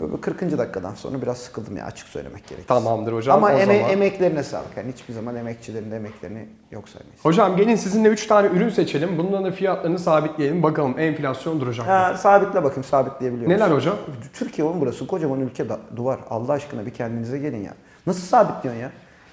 böyle 0.00 0.20
40. 0.20 0.58
dakikadan 0.58 0.94
sonra 0.94 1.22
biraz 1.22 1.38
sıkıldım 1.38 1.76
ya 1.76 1.84
açık 1.84 2.08
söylemek 2.08 2.46
gerekirse. 2.46 2.66
Tamamdır 2.68 3.12
hocam. 3.12 3.36
Ama 3.36 3.46
o 3.46 3.50
eme- 3.58 3.78
zaman. 3.78 3.90
emeklerine 3.90 4.42
sağlık. 4.42 4.76
Yani 4.76 4.92
hiçbir 4.92 5.14
zaman 5.14 5.36
emekçilerin 5.36 5.90
de 5.90 5.96
emeklerini 5.96 6.48
yok 6.70 6.88
saymayız. 6.88 7.20
Hocam 7.24 7.56
gelin 7.56 7.76
sizinle 7.76 8.08
3 8.08 8.26
tane 8.26 8.46
ürün 8.48 8.68
seçelim. 8.68 9.18
Bunların 9.18 9.44
da 9.44 9.50
fiyatlarını 9.52 9.98
sabitleyelim. 9.98 10.62
Bakalım 10.62 10.98
enflasyon 10.98 11.60
duracak 11.60 11.86
mı? 11.86 11.92
Ha, 11.92 12.14
sabitle 12.16 12.64
bakayım 12.64 12.84
sabitleyebiliyor 12.84 13.50
Neler 13.50 13.70
hocam? 13.70 13.96
Türkiye 14.32 14.66
oğlum 14.68 14.80
burası 14.80 15.06
kocaman 15.06 15.40
ülke 15.40 15.68
da- 15.68 15.78
duvar. 15.96 16.18
Allah 16.30 16.52
aşkına 16.52 16.86
bir 16.86 16.90
kendinize 16.90 17.38
gelin 17.38 17.64
ya. 17.64 17.74
Nasıl 18.06 18.20
sabitliyorsun 18.22 18.82
ya? 18.82 18.90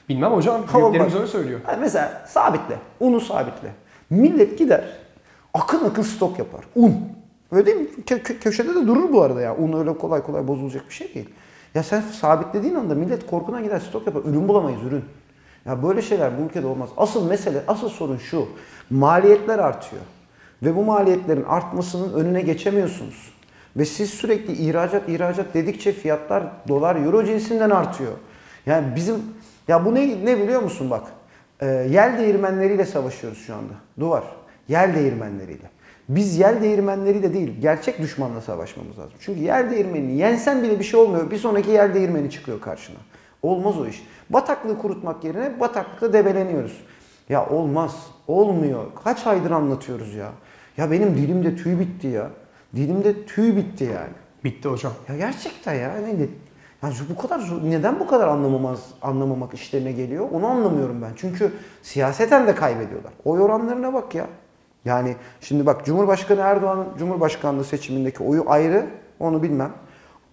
Bilmem 0.10 0.32
hocam. 0.32 0.62
Büyüklerimiz 0.74 1.16
öyle 1.16 1.28
söylüyor. 1.28 1.60
Mesela 1.80 2.22
sabitle. 2.28 2.76
Unu 3.00 3.22
sabitle. 3.22 3.72
Millet 4.10 4.58
gider 4.60 4.84
akın 5.54 5.86
akın 5.86 6.02
stok 6.02 6.40
yapar. 6.40 6.66
Un. 6.76 6.96
Öyle 7.52 7.66
değil 7.66 7.78
mi? 7.78 7.88
Kö- 8.06 8.22
kö- 8.22 8.40
köşede 8.40 8.70
de 8.76 8.88
durur 8.88 9.14
bu 9.14 9.22
arada 9.22 9.42
ya. 9.42 9.56
Un 9.56 9.74
öyle 9.80 9.98
kolay 9.98 10.24
kolay 10.24 10.48
bozulacak 10.48 10.90
bir 10.90 10.94
şey 10.94 11.14
değil. 11.14 11.30
Ya 11.76 11.84
sen 11.84 12.02
sabitlediğin 12.02 12.76
anda 12.76 12.96
millet 12.96 13.26
korkudan 13.28 13.64
gider 13.64 13.80
stok 13.80 14.08
yapar. 14.08 14.22
Ürün 14.26 14.48
bulamayız 14.48 14.84
ürün. 14.84 15.06
Ya 15.66 15.84
böyle 15.84 16.02
şeyler 16.02 16.32
bu 16.40 16.42
ülkede 16.46 16.68
olmaz. 16.68 16.90
Asıl 16.98 17.28
mesele, 17.30 17.64
asıl 17.68 17.90
sorun 17.90 18.18
şu. 18.18 18.46
Maliyetler 18.90 19.60
artıyor. 19.60 20.02
Ve 20.64 20.76
bu 20.76 20.84
maliyetlerin 20.84 21.44
artmasının 21.44 22.14
önüne 22.14 22.42
geçemiyorsunuz. 22.42 23.34
Ve 23.78 23.86
siz 23.86 24.10
sürekli 24.10 24.54
ihracat 24.54 25.10
ihracat 25.10 25.54
dedikçe 25.54 25.92
fiyatlar 25.92 26.44
dolar 26.68 26.96
euro 26.96 27.24
cinsinden 27.24 27.70
artıyor. 27.70 28.12
Yani 28.66 28.96
bizim 28.96 29.16
ya 29.68 29.86
bu 29.86 29.96
ne 29.96 30.26
ne 30.26 30.38
biliyor 30.44 30.62
musun 30.62 30.90
bak? 30.90 31.04
Ee, 31.62 31.66
yel 31.66 32.18
değirmenleriyle 32.18 32.86
savaşıyoruz 32.86 33.46
şu 33.46 33.56
anda. 33.56 33.74
Duvar. 34.00 34.24
Yel 34.68 34.96
değirmenleriyle. 34.96 35.70
Biz 36.10 36.38
yel 36.38 36.62
değirmenleriyle 36.62 37.34
değil, 37.34 37.62
gerçek 37.62 38.00
düşmanla 38.00 38.42
savaşmamız 38.42 39.00
lazım. 39.00 39.14
Çünkü 39.20 39.40
yel 39.40 39.72
değirmenini 39.72 40.18
yensen 40.18 40.64
bile 40.64 40.80
bir 40.80 40.84
şey 40.84 41.00
olmuyor. 41.00 41.32
Bir 41.32 41.38
sonraki 41.38 41.72
yel 41.72 41.94
değirmeni 41.94 42.32
çıkıyor 42.32 42.62
karşına. 42.62 42.98
Olmaz 43.42 43.80
o 43.80 43.88
iş. 43.88 44.04
Bataklığı 44.30 44.78
kurutmak 44.78 45.24
yerine 45.24 45.60
bataklıkta 45.60 46.14
debeleniyoruz. 46.14 46.82
Ya 47.30 47.50
olmaz. 47.50 48.08
Olmuyor. 48.28 48.86
Kaç 49.04 49.28
aydır 49.28 49.52
anlatıyoruz 49.52 50.14
ya. 50.14 50.32
Ya 50.78 50.92
benim 50.92 51.18
dilimde 51.18 51.56
tüy 51.56 51.80
bitti 51.80 52.08
ya. 52.08 52.30
Dilimde 52.76 53.26
tüy 53.26 53.56
bitti 53.56 53.84
yani. 53.84 54.14
Bitti 54.44 54.70
hocam. 54.70 54.94
Ya 55.10 55.18
gerçekten 55.18 55.74
ya. 55.74 55.96
Ne, 55.96 56.28
ne- 56.84 56.90
ya 56.90 56.96
şu 56.96 57.10
bu 57.10 57.22
kadar 57.22 57.42
neden 57.64 58.00
bu 58.00 58.08
kadar 58.08 58.28
anlamamaz 58.28 58.80
anlamamak 59.02 59.54
işlerine 59.54 59.92
geliyor? 59.92 60.28
Onu 60.34 60.48
anlamıyorum 60.48 61.02
ben. 61.02 61.12
Çünkü 61.16 61.52
siyaseten 61.82 62.48
de 62.48 62.56
kaybediyorlar. 62.56 63.12
Oy 63.26 63.42
oranlarına 63.42 63.94
bak 63.94 64.16
ya. 64.16 64.26
Yani 64.86 65.16
şimdi 65.42 65.66
bak 65.66 65.86
Cumhurbaşkanı 65.86 66.42
Erdoğan'ın 66.42 66.86
Cumhurbaşkanlığı 67.00 67.64
seçimindeki 67.64 68.24
oyu 68.24 68.44
ayrı. 68.48 68.86
Onu 69.20 69.44
bilmem. 69.44 69.72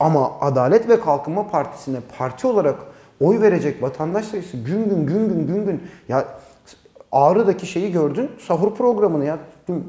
Ama 0.00 0.40
Adalet 0.40 0.88
ve 0.88 1.00
Kalkınma 1.00 1.48
Partisi'ne 1.50 1.98
parti 2.18 2.46
olarak 2.46 2.76
oy 3.20 3.40
verecek 3.40 3.82
vatandaş 3.82 4.24
sayısı 4.24 4.56
gün 4.56 4.88
gün 4.88 5.06
gün 5.06 5.28
gün 5.28 5.46
gün 5.46 5.64
gün 5.66 5.82
ya 6.08 6.24
Ağrı'daki 7.12 7.66
şeyi 7.66 7.92
gördün. 7.92 8.30
Sahur 8.38 8.74
programını 8.74 9.24
ya. 9.24 9.38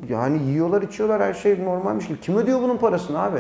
Yani 0.10 0.44
yiyorlar 0.44 0.82
içiyorlar 0.82 1.22
her 1.22 1.34
şey 1.34 1.66
normalmiş 1.66 2.08
gibi. 2.08 2.20
Kim 2.20 2.38
ödüyor 2.38 2.62
bunun 2.62 2.78
parasını 2.78 3.22
abi? 3.24 3.40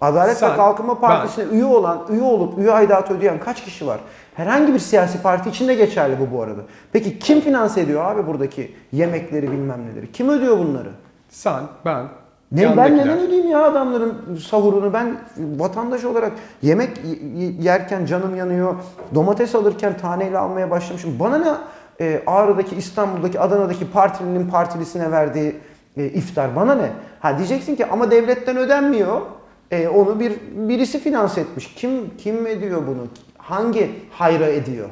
Adalet 0.00 0.36
Sen, 0.36 0.52
ve 0.52 0.56
Kalkınma 0.56 1.00
Partisi'ne 1.00 1.44
üye 1.44 1.64
olan, 1.64 1.98
üye 2.10 2.22
olup 2.22 2.58
üye 2.58 2.72
aidatı 2.72 3.14
ödeyen 3.14 3.40
kaç 3.40 3.64
kişi 3.64 3.86
var? 3.86 4.00
Herhangi 4.34 4.74
bir 4.74 4.78
siyasi 4.78 5.22
parti 5.22 5.48
için 5.50 5.68
de 5.68 5.74
geçerli 5.74 6.16
bu 6.20 6.36
bu 6.36 6.42
arada. 6.42 6.60
Peki 6.92 7.18
kim 7.18 7.40
finanse 7.40 7.80
ediyor 7.80 8.04
abi 8.04 8.26
buradaki 8.26 8.74
yemekleri 8.92 9.52
bilmem 9.52 9.80
neleri? 9.86 10.12
Kim 10.12 10.28
ödüyor 10.28 10.58
bunları? 10.58 10.88
Sen, 11.28 11.62
ben, 11.84 12.04
Ne, 12.52 12.76
ben 12.76 12.96
neden 12.96 13.18
ödeyeyim 13.18 13.50
ya 13.50 13.64
adamların 13.64 14.36
sahurunu? 14.50 14.92
Ben 14.92 15.16
vatandaş 15.56 16.04
olarak 16.04 16.32
yemek 16.62 16.90
yerken 17.60 18.06
canım 18.06 18.36
yanıyor. 18.36 18.74
Domates 19.14 19.54
alırken 19.54 19.96
taneyle 19.96 20.38
almaya 20.38 20.70
başlamışım. 20.70 21.16
Bana 21.20 21.38
ne 21.38 21.48
e, 22.00 22.22
Ağrı'daki, 22.26 22.76
İstanbul'daki, 22.76 23.40
Adana'daki 23.40 23.90
partilinin 23.90 24.50
partilisine 24.50 25.10
verdiği 25.10 25.56
e, 25.96 26.04
iftar 26.04 26.56
bana 26.56 26.74
ne? 26.74 26.90
Ha 27.20 27.38
diyeceksin 27.38 27.76
ki 27.76 27.86
ama 27.86 28.10
devletten 28.10 28.56
ödenmiyor. 28.56 29.20
E, 29.70 29.88
onu 29.88 30.20
bir 30.20 30.32
birisi 30.54 30.98
finanse 30.98 31.40
etmiş. 31.40 31.74
Kim 31.74 32.16
kim 32.16 32.46
ediyor 32.46 32.82
bunu? 32.86 33.06
Hangi 33.38 33.90
hayra 34.10 34.46
ediyor? 34.46 34.88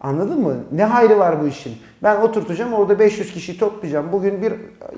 Anladın 0.00 0.40
mı? 0.40 0.56
Ne 0.72 0.84
hayrı 0.84 1.18
var 1.18 1.42
bu 1.42 1.46
işin? 1.46 1.76
Ben 2.02 2.20
oturtacağım 2.20 2.72
orada 2.72 2.98
500 2.98 3.32
kişiyi 3.32 3.58
toplayacağım. 3.58 4.12
Bugün 4.12 4.42
bir 4.42 4.52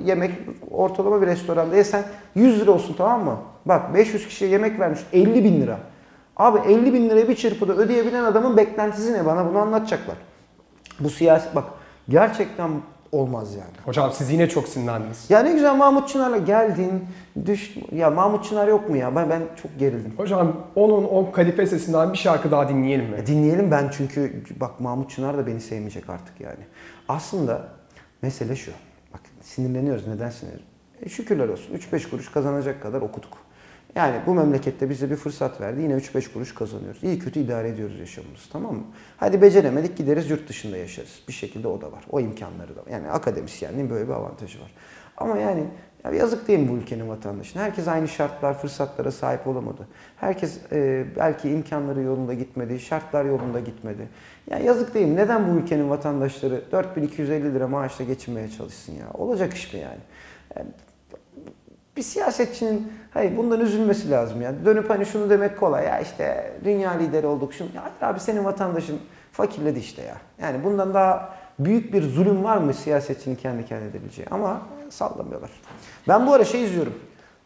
yemek 0.04 0.30
ortalama 0.70 1.22
bir 1.22 1.26
restoranda 1.26 1.76
yesen 1.76 2.04
100 2.34 2.60
lira 2.60 2.70
olsun 2.70 2.94
tamam 2.98 3.24
mı? 3.24 3.36
Bak 3.66 3.94
500 3.94 4.28
kişiye 4.28 4.50
yemek 4.50 4.80
vermiş 4.80 5.00
50 5.12 5.44
bin 5.44 5.60
lira. 5.60 5.78
Abi 6.36 6.72
50 6.72 6.94
bin 6.94 7.10
lirayı 7.10 7.28
bir 7.28 7.36
çırpıda 7.36 7.72
ödeyebilen 7.72 8.24
adamın 8.24 8.56
beklentisi 8.56 9.12
ne? 9.12 9.26
Bana 9.26 9.48
bunu 9.48 9.58
anlatacaklar. 9.58 10.16
Bu 11.00 11.10
siyasi 11.10 11.54
bak 11.54 11.64
gerçekten 12.08 12.70
olmaz 13.12 13.54
yani. 13.54 13.70
Hocam 13.84 14.12
siz 14.12 14.30
yine 14.30 14.48
çok 14.48 14.68
sinirlendiniz. 14.68 15.30
Ya 15.30 15.40
ne 15.40 15.52
güzel 15.52 15.76
Mahmut 15.76 16.08
Çınar'la 16.08 16.38
geldin. 16.38 17.04
Düş 17.46 17.76
ya 17.92 18.10
Mahmut 18.10 18.44
Çınar 18.44 18.68
yok 18.68 18.88
mu 18.88 18.96
ya? 18.96 19.16
Ben 19.16 19.30
ben 19.30 19.42
çok 19.62 19.78
gerildim. 19.78 20.12
Hocam 20.16 20.56
onun 20.74 21.04
o 21.04 21.32
kalife 21.32 21.66
sesinden 21.66 22.12
bir 22.12 22.18
şarkı 22.18 22.50
daha 22.50 22.68
dinleyelim 22.68 23.06
mi? 23.06 23.16
E, 23.16 23.26
dinleyelim 23.26 23.70
ben 23.70 23.90
çünkü 23.92 24.42
bak 24.60 24.80
Mahmut 24.80 25.10
Çınar 25.10 25.38
da 25.38 25.46
beni 25.46 25.60
sevmeyecek 25.60 26.10
artık 26.10 26.40
yani. 26.40 26.64
Aslında 27.08 27.68
mesele 28.22 28.56
şu. 28.56 28.72
Bak 29.12 29.20
sinirleniyoruz. 29.42 30.06
Neden 30.06 30.30
sinirleniyoruz? 30.30 30.70
E, 31.02 31.08
şükürler 31.08 31.48
olsun. 31.48 31.74
3-5 31.74 32.10
kuruş 32.10 32.30
kazanacak 32.30 32.82
kadar 32.82 33.00
okuduk. 33.00 33.38
Yani 33.94 34.16
bu 34.26 34.34
memlekette 34.34 34.90
bize 34.90 35.10
bir 35.10 35.16
fırsat 35.16 35.60
verdi. 35.60 35.80
Yine 35.80 35.92
3-5 35.92 36.32
kuruş 36.32 36.54
kazanıyoruz. 36.54 37.04
İyi 37.04 37.18
kötü 37.18 37.40
idare 37.40 37.68
ediyoruz 37.68 37.98
yaşamımızı 37.98 38.50
tamam 38.52 38.74
mı? 38.74 38.84
Hadi 39.16 39.42
beceremedik 39.42 39.96
gideriz 39.96 40.30
yurt 40.30 40.48
dışında 40.48 40.76
yaşarız. 40.76 41.22
Bir 41.28 41.32
şekilde 41.32 41.68
o 41.68 41.80
da 41.80 41.92
var. 41.92 42.04
O 42.10 42.20
imkanları 42.20 42.76
da 42.76 42.80
var. 42.80 42.86
Yani 42.90 43.10
akademisyenliğin 43.10 43.90
böyle 43.90 44.08
bir 44.08 44.12
avantajı 44.12 44.60
var. 44.60 44.70
Ama 45.16 45.38
yani 45.38 45.64
ya 46.04 46.10
yazık 46.10 46.48
değil 46.48 46.58
mi 46.58 46.68
bu 46.68 46.76
ülkenin 46.76 47.08
vatandaşına? 47.08 47.62
Herkes 47.62 47.88
aynı 47.88 48.08
şartlar, 48.08 48.58
fırsatlara 48.58 49.10
sahip 49.10 49.46
olamadı. 49.46 49.88
Herkes 50.16 50.58
e, 50.72 51.06
belki 51.16 51.50
imkanları 51.50 52.02
yolunda 52.02 52.34
gitmedi, 52.34 52.80
şartlar 52.80 53.24
yolunda 53.24 53.60
gitmedi. 53.60 54.08
Ya 54.50 54.58
yazık 54.58 54.94
değil 54.94 55.06
mi? 55.06 55.16
Neden 55.16 55.48
bu 55.48 55.58
ülkenin 55.60 55.90
vatandaşları 55.90 56.62
4250 56.72 57.54
lira 57.54 57.68
maaşla 57.68 58.04
geçinmeye 58.04 58.50
çalışsın 58.50 58.92
ya? 58.92 59.10
Olacak 59.14 59.54
iş 59.54 59.74
mi 59.74 59.80
yani? 59.80 60.00
yani 60.56 60.68
bir 62.00 62.04
siyasetçinin 62.04 62.92
hayır 63.10 63.36
bundan 63.36 63.60
üzülmesi 63.60 64.10
lazım 64.10 64.42
yani. 64.42 64.64
Dönüp 64.64 64.90
hani 64.90 65.06
şunu 65.06 65.30
demek 65.30 65.60
kolay 65.60 65.84
ya 65.84 66.00
işte 66.00 66.52
dünya 66.64 66.90
lideri 66.90 67.26
olduk 67.26 67.54
şunu. 67.54 67.68
Ya 67.74 67.82
hayır 67.82 68.12
abi 68.12 68.20
senin 68.20 68.44
vatandaşın 68.44 69.00
fakirledi 69.32 69.78
işte 69.78 70.02
ya. 70.02 70.16
Yani 70.42 70.64
bundan 70.64 70.94
daha 70.94 71.36
büyük 71.58 71.92
bir 71.92 72.02
zulüm 72.02 72.44
var 72.44 72.56
mı 72.56 72.74
siyasetçinin 72.74 73.36
kendi 73.36 73.66
kendine 73.66 73.88
edebileceği? 73.90 74.28
Ama 74.30 74.60
sallamıyorlar. 74.90 75.50
Ben 76.08 76.26
bu 76.26 76.32
ara 76.32 76.44
şey 76.44 76.64
izliyorum. 76.64 76.94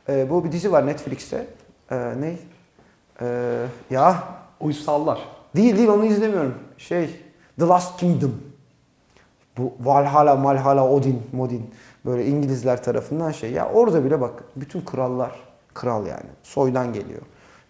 Ee, 0.08 0.30
bu 0.30 0.44
bir 0.44 0.52
dizi 0.52 0.72
var 0.72 0.86
Netflix'te. 0.86 1.46
Ee, 1.90 1.96
ne? 2.20 2.36
Ee, 3.20 3.66
ya 3.90 4.16
Uysallar. 4.60 5.18
değil 5.56 5.76
değil 5.76 5.88
onu 5.88 6.04
izlemiyorum. 6.04 6.54
Şey 6.78 7.10
The 7.58 7.66
Last 7.66 8.00
Kingdom. 8.00 8.34
Bu 9.58 9.72
Valhalla, 9.80 10.36
Malhalla, 10.36 10.88
Odin, 10.88 11.22
Modin 11.32 11.70
böyle 12.04 12.26
İngilizler 12.26 12.82
tarafından 12.82 13.30
şey. 13.30 13.52
Ya 13.52 13.70
orada 13.72 14.04
bile 14.04 14.20
bak 14.20 14.44
bütün 14.56 14.80
krallar, 14.80 15.32
kral 15.74 16.06
yani 16.06 16.30
soydan 16.42 16.92
geliyor. 16.92 17.22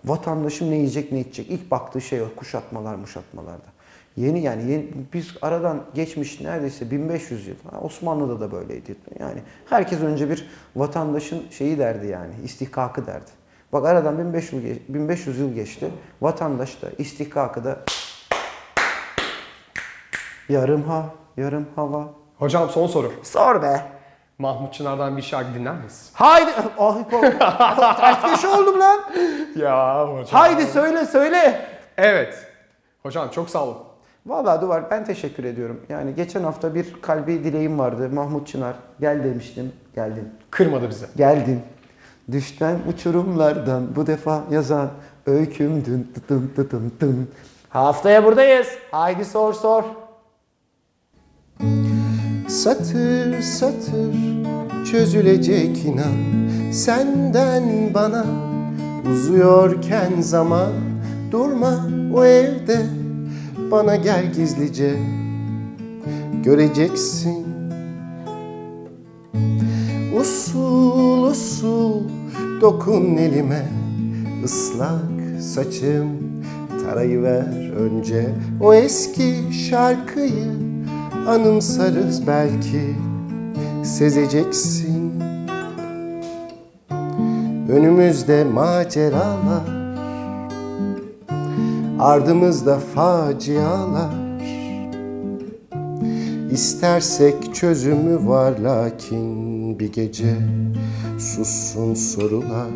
Vatandaşım 0.05 0.71
ne 0.71 0.77
yiyecek 0.77 1.13
ne 1.13 1.21
içecek. 1.21 1.51
İlk 1.51 1.71
baktığı 1.71 2.01
şey 2.01 2.23
o 2.23 2.27
kuşatmalar 2.37 2.95
muşatmalarda. 2.95 3.75
Yeni 4.17 4.43
yani 4.43 4.71
yeni, 4.71 4.89
biz 5.13 5.35
aradan 5.43 5.83
geçmiş 5.95 6.41
neredeyse 6.41 6.91
1500 6.91 7.47
yıl. 7.47 7.55
Ha, 7.71 7.81
Osmanlı'da 7.81 8.41
da 8.41 8.53
böyleydi. 8.53 8.97
Yani 9.19 9.41
herkes 9.69 10.01
önce 10.01 10.31
bir 10.31 10.49
vatandaşın 10.77 11.43
şeyi 11.51 11.79
derdi 11.79 12.07
yani 12.07 12.35
istihkakı 12.45 13.07
derdi. 13.07 13.31
Bak 13.73 13.87
aradan 13.87 14.19
1500 14.19 14.65
yıl, 14.65 14.71
geç- 14.75 14.83
1500 14.89 15.39
yıl 15.39 15.55
geçti. 15.55 15.91
Vatandaş 16.23 16.83
da 16.83 16.87
istihkakı 16.99 17.65
da 17.65 17.79
yarım 20.49 20.83
ha, 20.83 21.15
yarım 21.37 21.67
hava. 21.77 22.11
Hocam 22.39 22.71
son 22.71 22.87
soru. 22.87 23.13
Sor 23.23 23.63
be. 23.63 23.83
Mahmut 24.39 24.75
Çınar'dan 24.75 25.17
bir 25.17 25.23
şarkı 25.23 25.55
dinler 25.55 25.75
miyiz? 25.75 26.11
Haydi. 26.15 26.51
Ah, 26.79 26.97
ters 28.01 28.23
köşe 28.23 28.49
oldum 28.49 28.81
lan. 28.81 29.01
Ya 29.57 30.03
hocam. 30.09 30.27
Haydi 30.31 30.67
söyle 30.67 31.07
söyle. 31.07 31.67
Evet. 31.97 32.47
Hocam 33.03 33.29
çok 33.31 33.51
sağ 33.51 33.65
olun. 33.65 33.77
Vallahi 34.27 34.61
Duvar 34.61 34.91
ben 34.91 35.05
teşekkür 35.05 35.45
ediyorum. 35.45 35.81
Yani 35.89 36.15
geçen 36.15 36.43
hafta 36.45 36.75
bir 36.75 37.03
kalbi 37.03 37.45
dileğim 37.45 37.79
vardı. 37.79 38.11
Mahmut 38.13 38.49
Çınar 38.49 38.75
gel 39.01 39.25
demiştim. 39.25 39.73
Geldin. 39.95 40.35
Kırmadı 40.51 40.91
bizi. 40.91 41.07
Geldin. 41.17 41.63
Düşten 42.33 42.79
uçurumlardan 42.89 43.97
bu 43.97 44.07
defa 44.07 44.43
yazan 44.51 44.89
öyküm 45.27 45.85
dün 45.85 46.13
tıtın 46.15 46.53
tıtın 46.57 46.93
tın. 47.01 47.31
Haftaya 47.69 48.25
buradayız. 48.25 48.69
Haydi 48.91 49.25
sor 49.25 49.53
sor. 49.53 49.85
Satır 52.55 53.43
satır 53.43 54.15
çözülecek 54.91 55.85
inan. 55.85 56.15
Senden 56.73 57.95
bana 57.95 58.27
uzuyorken 59.13 60.21
zaman 60.21 60.73
Durma 61.31 61.89
o 62.15 62.25
evde. 62.25 62.87
Bana 63.71 63.97
gel 63.97 64.33
gizlice 64.33 64.95
Göreceksin. 66.45 67.47
Usul 70.21 71.23
usul 71.23 72.03
dokun 72.61 73.17
elime 73.17 73.69
ıslak 74.45 75.41
saçım 75.41 76.09
Tarayıver 76.85 77.71
önce. 77.77 78.27
O 78.61 78.75
eski 78.75 79.35
şarkıyı 79.71 80.74
Anımsarız 81.29 82.27
belki 82.27 82.95
sezeceksin. 83.83 85.21
Önümüzde 87.69 88.45
maceralar 88.45 89.85
Ardımızda 92.01 92.79
facialar. 92.95 94.11
İstersek 96.51 97.55
çözümü 97.55 98.29
var 98.29 98.59
lakin 98.59 99.79
bir 99.79 99.93
gece 99.93 100.37
sussun 101.19 101.95
sorular. 101.95 102.69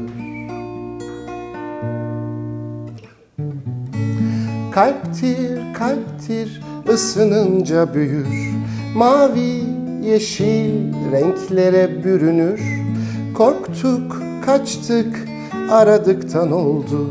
Kalptir 4.72 5.74
kalptir 5.74 6.62
ısınınca 6.88 7.94
büyür. 7.94 8.26
Mavi 8.94 9.62
yeşil 10.02 10.92
renklere 11.12 12.04
bürünür. 12.04 12.60
Korktuk 13.34 14.22
kaçtık 14.46 15.28
aradıktan 15.70 16.52
oldu. 16.52 17.08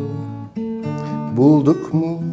Bulduk 1.37 1.93
mu? 1.93 2.23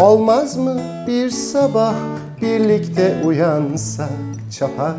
Olmaz 0.00 0.56
mı 0.56 0.80
bir 1.06 1.30
sabah 1.30 1.94
birlikte 2.42 3.22
uyansak? 3.24 4.10
Çapak 4.58 4.96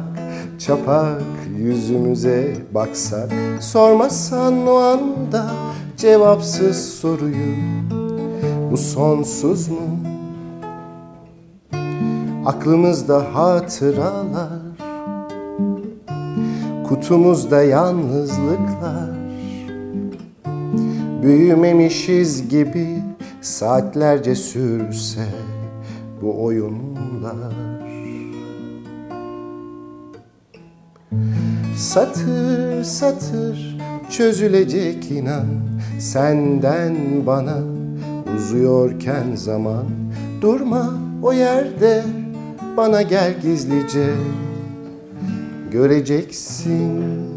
çapak 0.60 1.22
yüzümüze 1.58 2.56
baksak. 2.74 3.32
Sormasan 3.60 4.68
o 4.68 4.76
anda 4.76 5.52
cevapsız 5.98 6.90
soruyu. 6.90 7.56
Bu 8.72 8.78
sonsuz 8.78 9.68
mu? 9.68 10.07
Aklımızda 12.48 13.36
hatıralar 13.36 14.60
Kutumuzda 16.88 17.64
yalnızlıklar. 17.64 19.10
Büyümemişiz 21.24 22.50
gibi 22.50 22.88
saatlerce 23.42 24.36
sürse 24.36 25.26
bu 26.22 26.44
oyunlar. 26.44 27.54
Satır 31.78 32.84
satır 32.84 33.78
çözülecek 34.10 35.12
inan 35.12 35.48
Senden 36.00 36.96
bana. 37.26 37.58
Uzuyorken 38.36 39.36
zaman 39.36 39.86
Durma 40.42 40.94
o 41.24 41.34
yerde 41.34 42.04
bana 42.78 43.02
gel 43.02 43.42
gizlice. 43.42 44.14
Göreceksin 45.72 47.37